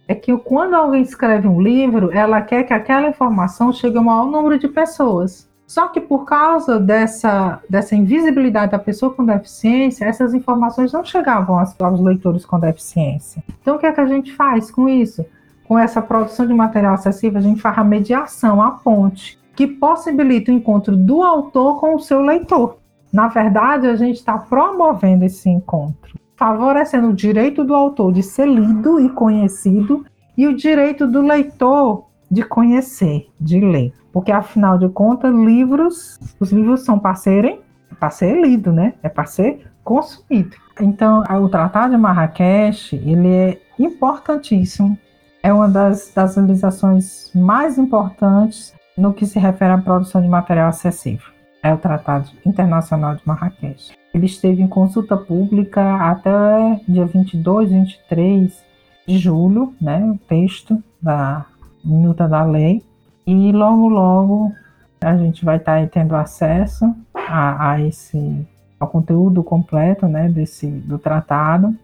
É 0.08 0.14
que 0.14 0.36
quando 0.38 0.74
alguém 0.74 1.02
escreve 1.02 1.48
um 1.48 1.60
livro, 1.60 2.12
ela 2.12 2.40
quer 2.40 2.64
que 2.64 2.72
aquela 2.72 3.08
informação 3.08 3.72
chegue 3.72 3.98
ao 3.98 4.04
maior 4.04 4.26
número 4.26 4.58
de 4.58 4.68
pessoas. 4.68 5.48
Só 5.66 5.88
que 5.88 6.00
por 6.00 6.24
causa 6.24 6.78
dessa, 6.78 7.60
dessa 7.68 7.96
invisibilidade 7.96 8.70
da 8.70 8.78
pessoa 8.78 9.12
com 9.12 9.24
deficiência, 9.24 10.04
essas 10.04 10.32
informações 10.32 10.92
não 10.92 11.04
chegavam 11.04 11.58
aos, 11.58 11.78
aos 11.80 12.00
leitores 12.00 12.46
com 12.46 12.58
deficiência. 12.60 13.42
Então, 13.60 13.74
o 13.74 13.78
que 13.78 13.86
é 13.86 13.92
que 13.92 14.00
a 14.00 14.06
gente 14.06 14.32
faz 14.32 14.70
com 14.70 14.88
isso? 14.88 15.26
Com 15.64 15.76
essa 15.76 16.00
produção 16.00 16.46
de 16.46 16.54
material 16.54 16.94
acessível, 16.94 17.38
a 17.38 17.42
gente 17.42 17.60
faz 17.60 17.76
a 17.76 17.82
mediação, 17.82 18.62
a 18.62 18.70
ponte, 18.70 19.36
que 19.56 19.66
possibilita 19.66 20.52
o 20.52 20.54
encontro 20.54 20.96
do 20.96 21.24
autor 21.24 21.80
com 21.80 21.96
o 21.96 22.00
seu 22.00 22.20
leitor. 22.20 22.78
Na 23.12 23.26
verdade, 23.26 23.88
a 23.88 23.96
gente 23.96 24.16
está 24.16 24.38
promovendo 24.38 25.24
esse 25.24 25.48
encontro, 25.48 26.16
favorecendo 26.36 27.08
o 27.08 27.14
direito 27.14 27.64
do 27.64 27.74
autor 27.74 28.12
de 28.12 28.22
ser 28.22 28.46
lido 28.46 29.00
e 29.00 29.08
conhecido 29.08 30.04
e 30.36 30.46
o 30.46 30.54
direito 30.54 31.06
do 31.06 31.22
leitor 31.22 32.04
de 32.30 32.42
conhecer, 32.42 33.28
de 33.40 33.60
ler. 33.60 33.92
Porque 34.12 34.30
afinal 34.30 34.78
de 34.78 34.88
contas, 34.88 35.34
livros, 35.34 36.18
os 36.38 36.52
livros 36.52 36.84
são 36.84 36.98
para 36.98 37.14
serem, 37.14 37.60
para 37.98 38.10
ser 38.10 38.40
lido, 38.40 38.72
né? 38.72 38.94
É 39.02 39.08
para 39.08 39.24
ser 39.24 39.66
consumido. 39.82 40.56
Então, 40.80 41.22
o 41.22 41.48
Tratado 41.48 41.92
de 41.92 41.96
Marrakech, 41.96 42.96
ele 42.96 43.28
é 43.28 43.60
importantíssimo. 43.78 44.98
É 45.42 45.52
uma 45.52 45.68
das, 45.68 46.12
das 46.14 46.36
realizações 46.36 47.30
mais 47.34 47.78
importantes 47.78 48.74
no 48.96 49.14
que 49.14 49.26
se 49.26 49.38
refere 49.38 49.72
à 49.72 49.78
produção 49.78 50.20
de 50.20 50.28
material 50.28 50.68
acessível. 50.68 51.35
É 51.62 51.72
o 51.72 51.78
Tratado 51.78 52.30
Internacional 52.44 53.16
de 53.16 53.22
Marrakech. 53.24 53.92
Ele 54.14 54.26
esteve 54.26 54.62
em 54.62 54.68
consulta 54.68 55.16
pública 55.16 55.96
até 55.96 56.80
dia 56.88 57.04
22, 57.04 57.70
23 57.70 58.64
de 59.06 59.18
julho, 59.18 59.74
né, 59.80 60.04
o 60.04 60.18
texto 60.26 60.82
da 61.00 61.44
minuta 61.84 62.26
da 62.26 62.42
lei, 62.42 62.82
e 63.26 63.52
logo, 63.52 63.88
logo 63.88 64.52
a 65.00 65.16
gente 65.16 65.44
vai 65.44 65.56
estar 65.56 65.80
tá 65.80 65.86
tendo 65.86 66.16
acesso 66.16 66.94
a, 67.14 67.70
a, 67.70 67.80
esse 67.80 68.46
ao 68.78 68.88
conteúdo 68.88 69.42
completo 69.42 70.06
né, 70.06 70.28
desse, 70.28 70.66
do 70.66 70.98
tratado. 70.98 71.74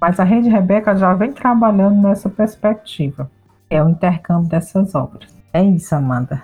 Mas 0.00 0.20
a 0.20 0.24
Rede 0.24 0.48
Rebeca 0.48 0.96
já 0.96 1.14
vem 1.14 1.32
trabalhando 1.32 2.00
nessa 2.00 2.28
perspectiva. 2.28 3.30
É 3.70 3.82
o 3.82 3.88
intercâmbio 3.88 4.48
dessas 4.48 4.94
obras. 4.94 5.34
É 5.52 5.62
isso, 5.62 5.94
Amanda. 5.94 6.42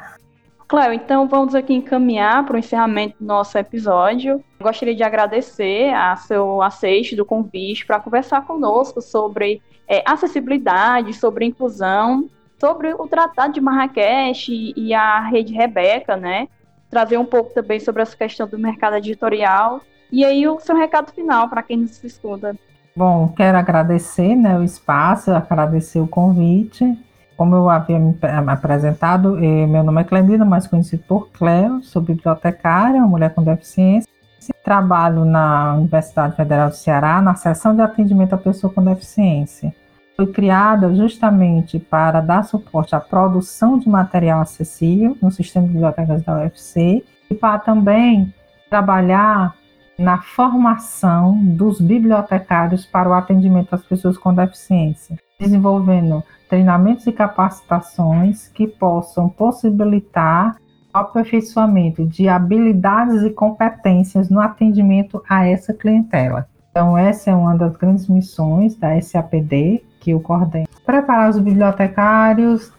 Cléo, 0.70 0.92
então 0.92 1.26
vamos 1.26 1.54
aqui 1.54 1.74
encaminhar 1.74 2.46
para 2.46 2.54
o 2.54 2.58
encerramento 2.58 3.16
do 3.18 3.26
nosso 3.26 3.58
episódio. 3.58 4.40
Gostaria 4.62 4.94
de 4.94 5.02
agradecer 5.02 5.92
a 5.92 6.14
seu 6.14 6.62
aceite 6.62 7.16
do 7.16 7.26
convite 7.26 7.84
para 7.84 7.98
conversar 7.98 8.46
conosco 8.46 9.02
sobre 9.02 9.60
é, 9.88 10.02
acessibilidade, 10.06 11.12
sobre 11.12 11.44
inclusão 11.44 12.30
sobre 12.60 12.92
o 12.92 13.08
Tratado 13.08 13.54
de 13.54 13.60
Marrakech 13.60 14.74
e 14.76 14.92
a 14.92 15.18
Rede 15.20 15.54
Rebeca, 15.54 16.14
né? 16.14 16.46
Trazer 16.90 17.16
um 17.16 17.24
pouco 17.24 17.54
também 17.54 17.80
sobre 17.80 18.02
essa 18.02 18.14
questão 18.14 18.46
do 18.46 18.58
mercado 18.58 18.96
editorial. 18.96 19.80
E 20.12 20.24
aí 20.24 20.46
o 20.46 20.60
seu 20.60 20.76
recado 20.76 21.10
final 21.10 21.48
para 21.48 21.62
quem 21.62 21.78
nos 21.78 22.04
escuta. 22.04 22.54
Bom, 22.94 23.28
quero 23.34 23.56
agradecer 23.56 24.36
né, 24.36 24.58
o 24.58 24.62
espaço, 24.62 25.30
agradecer 25.30 26.00
o 26.00 26.06
convite. 26.06 26.84
Como 27.40 27.56
eu 27.56 27.70
havia 27.70 27.98
me 27.98 28.14
apresentado, 28.48 29.42
eh, 29.42 29.66
meu 29.66 29.82
nome 29.82 30.02
é 30.02 30.04
Clemina, 30.04 30.44
mais 30.44 30.66
conhecido 30.66 31.02
por 31.08 31.30
Cleo, 31.30 31.82
sou 31.82 32.02
bibliotecária, 32.02 33.00
mulher 33.00 33.32
com 33.32 33.42
deficiência. 33.42 34.06
Trabalho 34.62 35.24
na 35.24 35.74
Universidade 35.76 36.36
Federal 36.36 36.68
do 36.68 36.76
Ceará, 36.76 37.22
na 37.22 37.34
seção 37.34 37.74
de 37.74 37.80
atendimento 37.80 38.34
à 38.34 38.36
pessoa 38.36 38.70
com 38.70 38.84
deficiência 38.84 39.74
foi 40.14 40.26
criada 40.26 40.94
justamente 40.94 41.78
para 41.78 42.20
dar 42.20 42.44
suporte 42.44 42.94
à 42.94 43.00
produção 43.00 43.78
de 43.78 43.88
material 43.88 44.42
acessível 44.42 45.16
no 45.22 45.30
sistema 45.30 45.66
de 45.66 45.72
bibliotecas 45.72 46.22
da 46.22 46.40
UFC 46.40 47.02
e 47.30 47.34
para 47.34 47.58
também 47.58 48.34
trabalhar 48.68 49.54
na 49.98 50.20
formação 50.20 51.42
dos 51.42 51.80
bibliotecários 51.80 52.84
para 52.84 53.08
o 53.08 53.14
atendimento 53.14 53.74
às 53.74 53.82
pessoas 53.82 54.18
com 54.18 54.34
deficiência, 54.34 55.16
desenvolvendo 55.40 56.22
treinamentos 56.48 57.06
e 57.06 57.12
capacitações 57.12 58.48
que 58.48 58.66
possam 58.66 59.28
possibilitar 59.28 60.56
o 60.94 60.98
aperfeiçoamento 60.98 62.04
de 62.04 62.28
habilidades 62.28 63.22
e 63.22 63.30
competências 63.30 64.28
no 64.28 64.40
atendimento 64.40 65.22
a 65.28 65.46
essa 65.46 65.72
clientela. 65.72 66.46
Então, 66.70 66.96
essa 66.96 67.30
é 67.30 67.34
uma 67.34 67.56
das 67.56 67.76
grandes 67.76 68.06
missões 68.06 68.76
da 68.76 69.00
SAPD, 69.00 69.82
que 69.98 70.14
o 70.14 70.20
coordena. 70.20 70.66
Preparar 70.84 71.30
os 71.30 71.38
bibliotecários, 71.38 72.72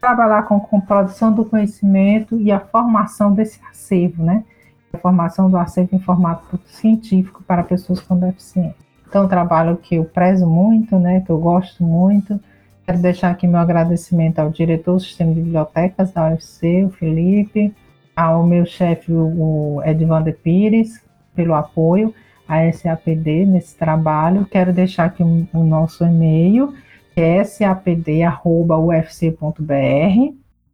trabalhar 0.00 0.42
com, 0.44 0.60
com 0.60 0.80
produção 0.80 1.32
do 1.32 1.44
conhecimento 1.44 2.38
e 2.40 2.52
a 2.52 2.60
formação 2.60 3.32
desse 3.32 3.60
acervo, 3.70 4.22
né? 4.22 4.44
A 4.92 4.98
formação 4.98 5.50
do 5.50 5.56
acervo 5.56 5.96
em 5.96 6.00
formato 6.00 6.58
científico 6.66 7.42
para 7.42 7.62
pessoas 7.62 8.00
com 8.00 8.18
deficiência. 8.18 8.87
Então, 9.08 9.24
um 9.24 9.28
trabalho 9.28 9.76
que 9.76 9.94
eu 9.94 10.04
prezo 10.04 10.46
muito, 10.46 10.98
né? 10.98 11.22
Que 11.22 11.30
eu 11.30 11.38
gosto 11.38 11.82
muito. 11.82 12.38
Quero 12.84 12.98
deixar 12.98 13.30
aqui 13.30 13.46
meu 13.46 13.58
agradecimento 13.58 14.38
ao 14.38 14.50
diretor 14.50 14.94
do 14.94 15.00
Sistema 15.00 15.32
de 15.32 15.40
Bibliotecas 15.40 16.12
da 16.12 16.28
UFC, 16.28 16.84
o 16.84 16.90
Felipe, 16.90 17.74
ao 18.14 18.46
meu 18.46 18.66
chefe, 18.66 19.12
o 19.12 19.80
Edvander 19.84 20.36
Pires, 20.36 21.02
pelo 21.34 21.54
apoio 21.54 22.14
a 22.48 22.70
SAPD 22.72 23.44
nesse 23.44 23.76
trabalho. 23.76 24.46
Quero 24.46 24.72
deixar 24.72 25.04
aqui 25.04 25.22
o 25.22 25.62
nosso 25.62 26.04
e-mail, 26.04 26.74
que 27.14 27.20
é 27.20 27.44
sapd.ufc.br. 27.44 27.94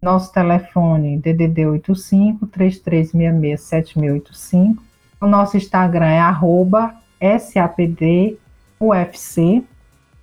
Nosso 0.01 0.33
telefone 0.33 1.19
DDD 1.19 1.67
85 1.67 2.47
3366 2.47 3.61
7685. 3.61 4.83
O 5.21 5.27
nosso 5.27 5.57
Instagram 5.57 6.07
é 6.07 6.21
arroba 6.21 6.95
sapdufc. 7.39 8.39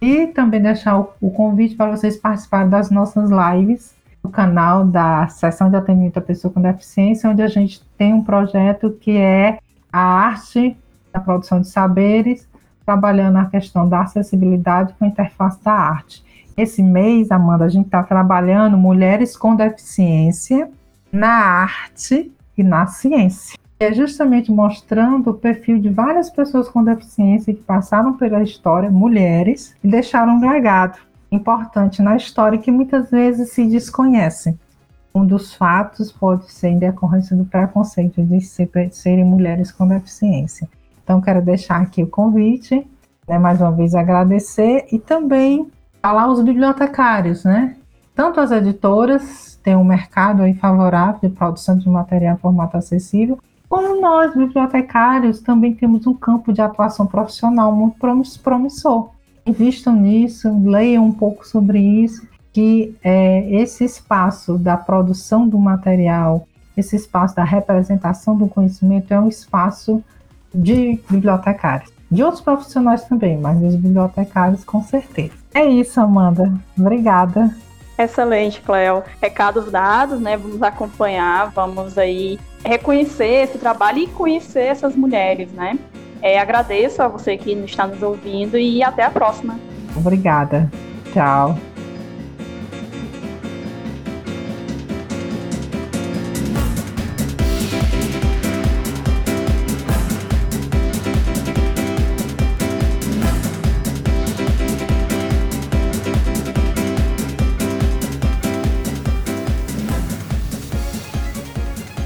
E 0.02 0.28
também 0.28 0.62
deixar 0.62 1.00
o, 1.00 1.10
o 1.22 1.30
convite 1.30 1.76
para 1.76 1.92
vocês 1.92 2.18
participarem 2.18 2.70
das 2.70 2.90
nossas 2.90 3.30
lives 3.30 3.96
no 4.24 4.30
canal 4.30 4.86
da 4.86 5.28
Seção 5.28 5.70
de 5.70 5.76
Atendimento 5.76 6.18
à 6.18 6.22
Pessoa 6.22 6.54
com 6.54 6.62
Deficiência, 6.62 7.30
onde 7.30 7.42
a 7.42 7.48
gente 7.48 7.84
tem 7.98 8.14
um 8.14 8.24
projeto 8.24 8.98
que 9.00 9.18
é 9.18 9.60
a 9.92 10.02
arte 10.02 10.78
da 11.12 11.20
produção 11.20 11.62
de 11.62 11.68
saberes, 11.68 12.48
trabalhando 12.86 13.38
a 13.38 13.46
questão 13.46 13.88
da 13.88 14.02
acessibilidade 14.02 14.94
com 14.94 15.06
a 15.06 15.08
interface 15.08 15.64
da 15.64 15.74
arte. 15.74 16.24
Esse 16.56 16.82
mês, 16.84 17.32
Amanda, 17.32 17.66
a 17.66 17.70
gente 17.70 17.86
está 17.86 18.04
trabalhando 18.04 18.78
mulheres 18.78 19.36
com 19.38 19.56
deficiência 19.56 20.70
na 21.12 21.30
arte 21.30 22.32
e 22.58 22.64
na 22.64 22.88
ciência. 22.88 23.58
É 23.82 23.92
justamente 23.92 24.52
mostrando 24.52 25.32
o 25.32 25.34
perfil 25.34 25.80
de 25.80 25.90
várias 25.90 26.30
pessoas 26.30 26.70
com 26.70 26.84
deficiência 26.84 27.52
que 27.52 27.64
passaram 27.64 28.14
pela 28.14 28.44
história, 28.44 28.92
mulheres, 28.92 29.76
e 29.84 29.88
deixaram 29.88 30.36
um 30.36 30.52
legado 30.52 31.00
importante 31.32 32.00
na 32.00 32.16
história 32.16 32.60
que 32.60 32.70
muitas 32.70 33.10
vezes 33.10 33.54
se 33.54 33.66
desconhece. 33.66 34.56
Um 35.16 35.26
dos 35.26 35.56
fatos 35.56 36.12
pode 36.12 36.52
ser 36.52 36.68
em 36.68 36.78
decorrência 36.78 37.36
do 37.36 37.44
preconceito 37.44 38.22
de 38.22 38.40
ser, 38.42 38.70
serem 38.92 39.26
mulheres 39.26 39.72
com 39.72 39.88
deficiência. 39.88 40.70
Então, 41.04 41.20
quero 41.20 41.42
deixar 41.42 41.82
aqui 41.82 42.04
o 42.04 42.08
convite, 42.08 42.88
né, 43.28 43.40
mais 43.40 43.60
uma 43.60 43.72
vez 43.72 43.96
agradecer 43.96 44.86
e 44.92 45.00
também 45.00 45.72
falar 46.04 46.26
aos 46.26 46.40
bibliotecários, 46.40 47.44
né? 47.44 47.76
Tanto 48.14 48.40
as 48.40 48.52
editoras 48.52 49.60
têm 49.64 49.76
um 49.76 49.84
mercado 49.84 50.44
aí 50.44 50.54
favorável 50.54 51.20
de 51.20 51.36
produção 51.36 51.80
de 51.80 51.90
material 51.90 52.36
em 52.36 52.40
formato 52.40 52.78
acessível, 52.78 53.40
como 53.72 54.02
nós, 54.02 54.36
bibliotecários, 54.36 55.40
também 55.40 55.74
temos 55.74 56.06
um 56.06 56.14
campo 56.14 56.52
de 56.52 56.62
atuação 56.62 57.08
profissional 57.08 57.72
muito 57.72 57.96
promissor. 58.44 59.12
Invistam 59.46 59.96
nisso, 59.96 60.54
leiam 60.66 61.06
um 61.06 61.12
pouco 61.14 61.48
sobre 61.48 61.80
isso, 61.80 62.28
que 62.52 62.94
é, 63.02 63.50
esse 63.50 63.86
espaço 63.86 64.58
da 64.58 64.76
produção 64.76 65.48
do 65.48 65.58
material, 65.58 66.46
esse 66.76 66.98
espaço 66.98 67.34
da 67.34 67.46
representação 67.46 68.36
do 68.36 68.46
conhecimento 68.46 69.14
é 69.14 69.18
um 69.18 69.30
espaço 69.30 70.04
de 70.54 71.00
bibliotecários. 71.10 71.94
De 72.12 72.22
outros 72.22 72.42
profissionais 72.42 73.06
também, 73.06 73.38
mas 73.38 73.58
dos 73.58 73.76
bibliotecários 73.76 74.66
com 74.66 74.84
certeza. 74.84 75.32
É 75.54 75.66
isso, 75.66 75.98
Amanda. 76.02 76.54
Obrigada. 76.78 77.56
Excelente, 77.98 78.60
Cléo. 78.60 79.02
Recados 79.22 79.72
dados, 79.72 80.20
né? 80.20 80.36
Vamos 80.36 80.62
acompanhar, 80.62 81.52
vamos 81.52 81.98
aí 81.98 82.38
reconhecer 82.64 83.44
esse 83.44 83.58
trabalho 83.58 84.00
e 84.00 84.08
conhecer 84.08 84.66
essas 84.66 84.96
mulheres, 84.96 85.52
né? 85.52 85.78
É, 86.22 86.40
agradeço 86.40 87.02
a 87.02 87.08
você 87.08 87.36
que 87.38 87.52
está 87.52 87.88
nos 87.88 88.02
ouvindo 88.04 88.58
e 88.58 88.84
até 88.84 89.04
a 89.04 89.10
próxima. 89.10 89.60
Obrigada. 89.96 90.70
Tchau. 91.14 91.58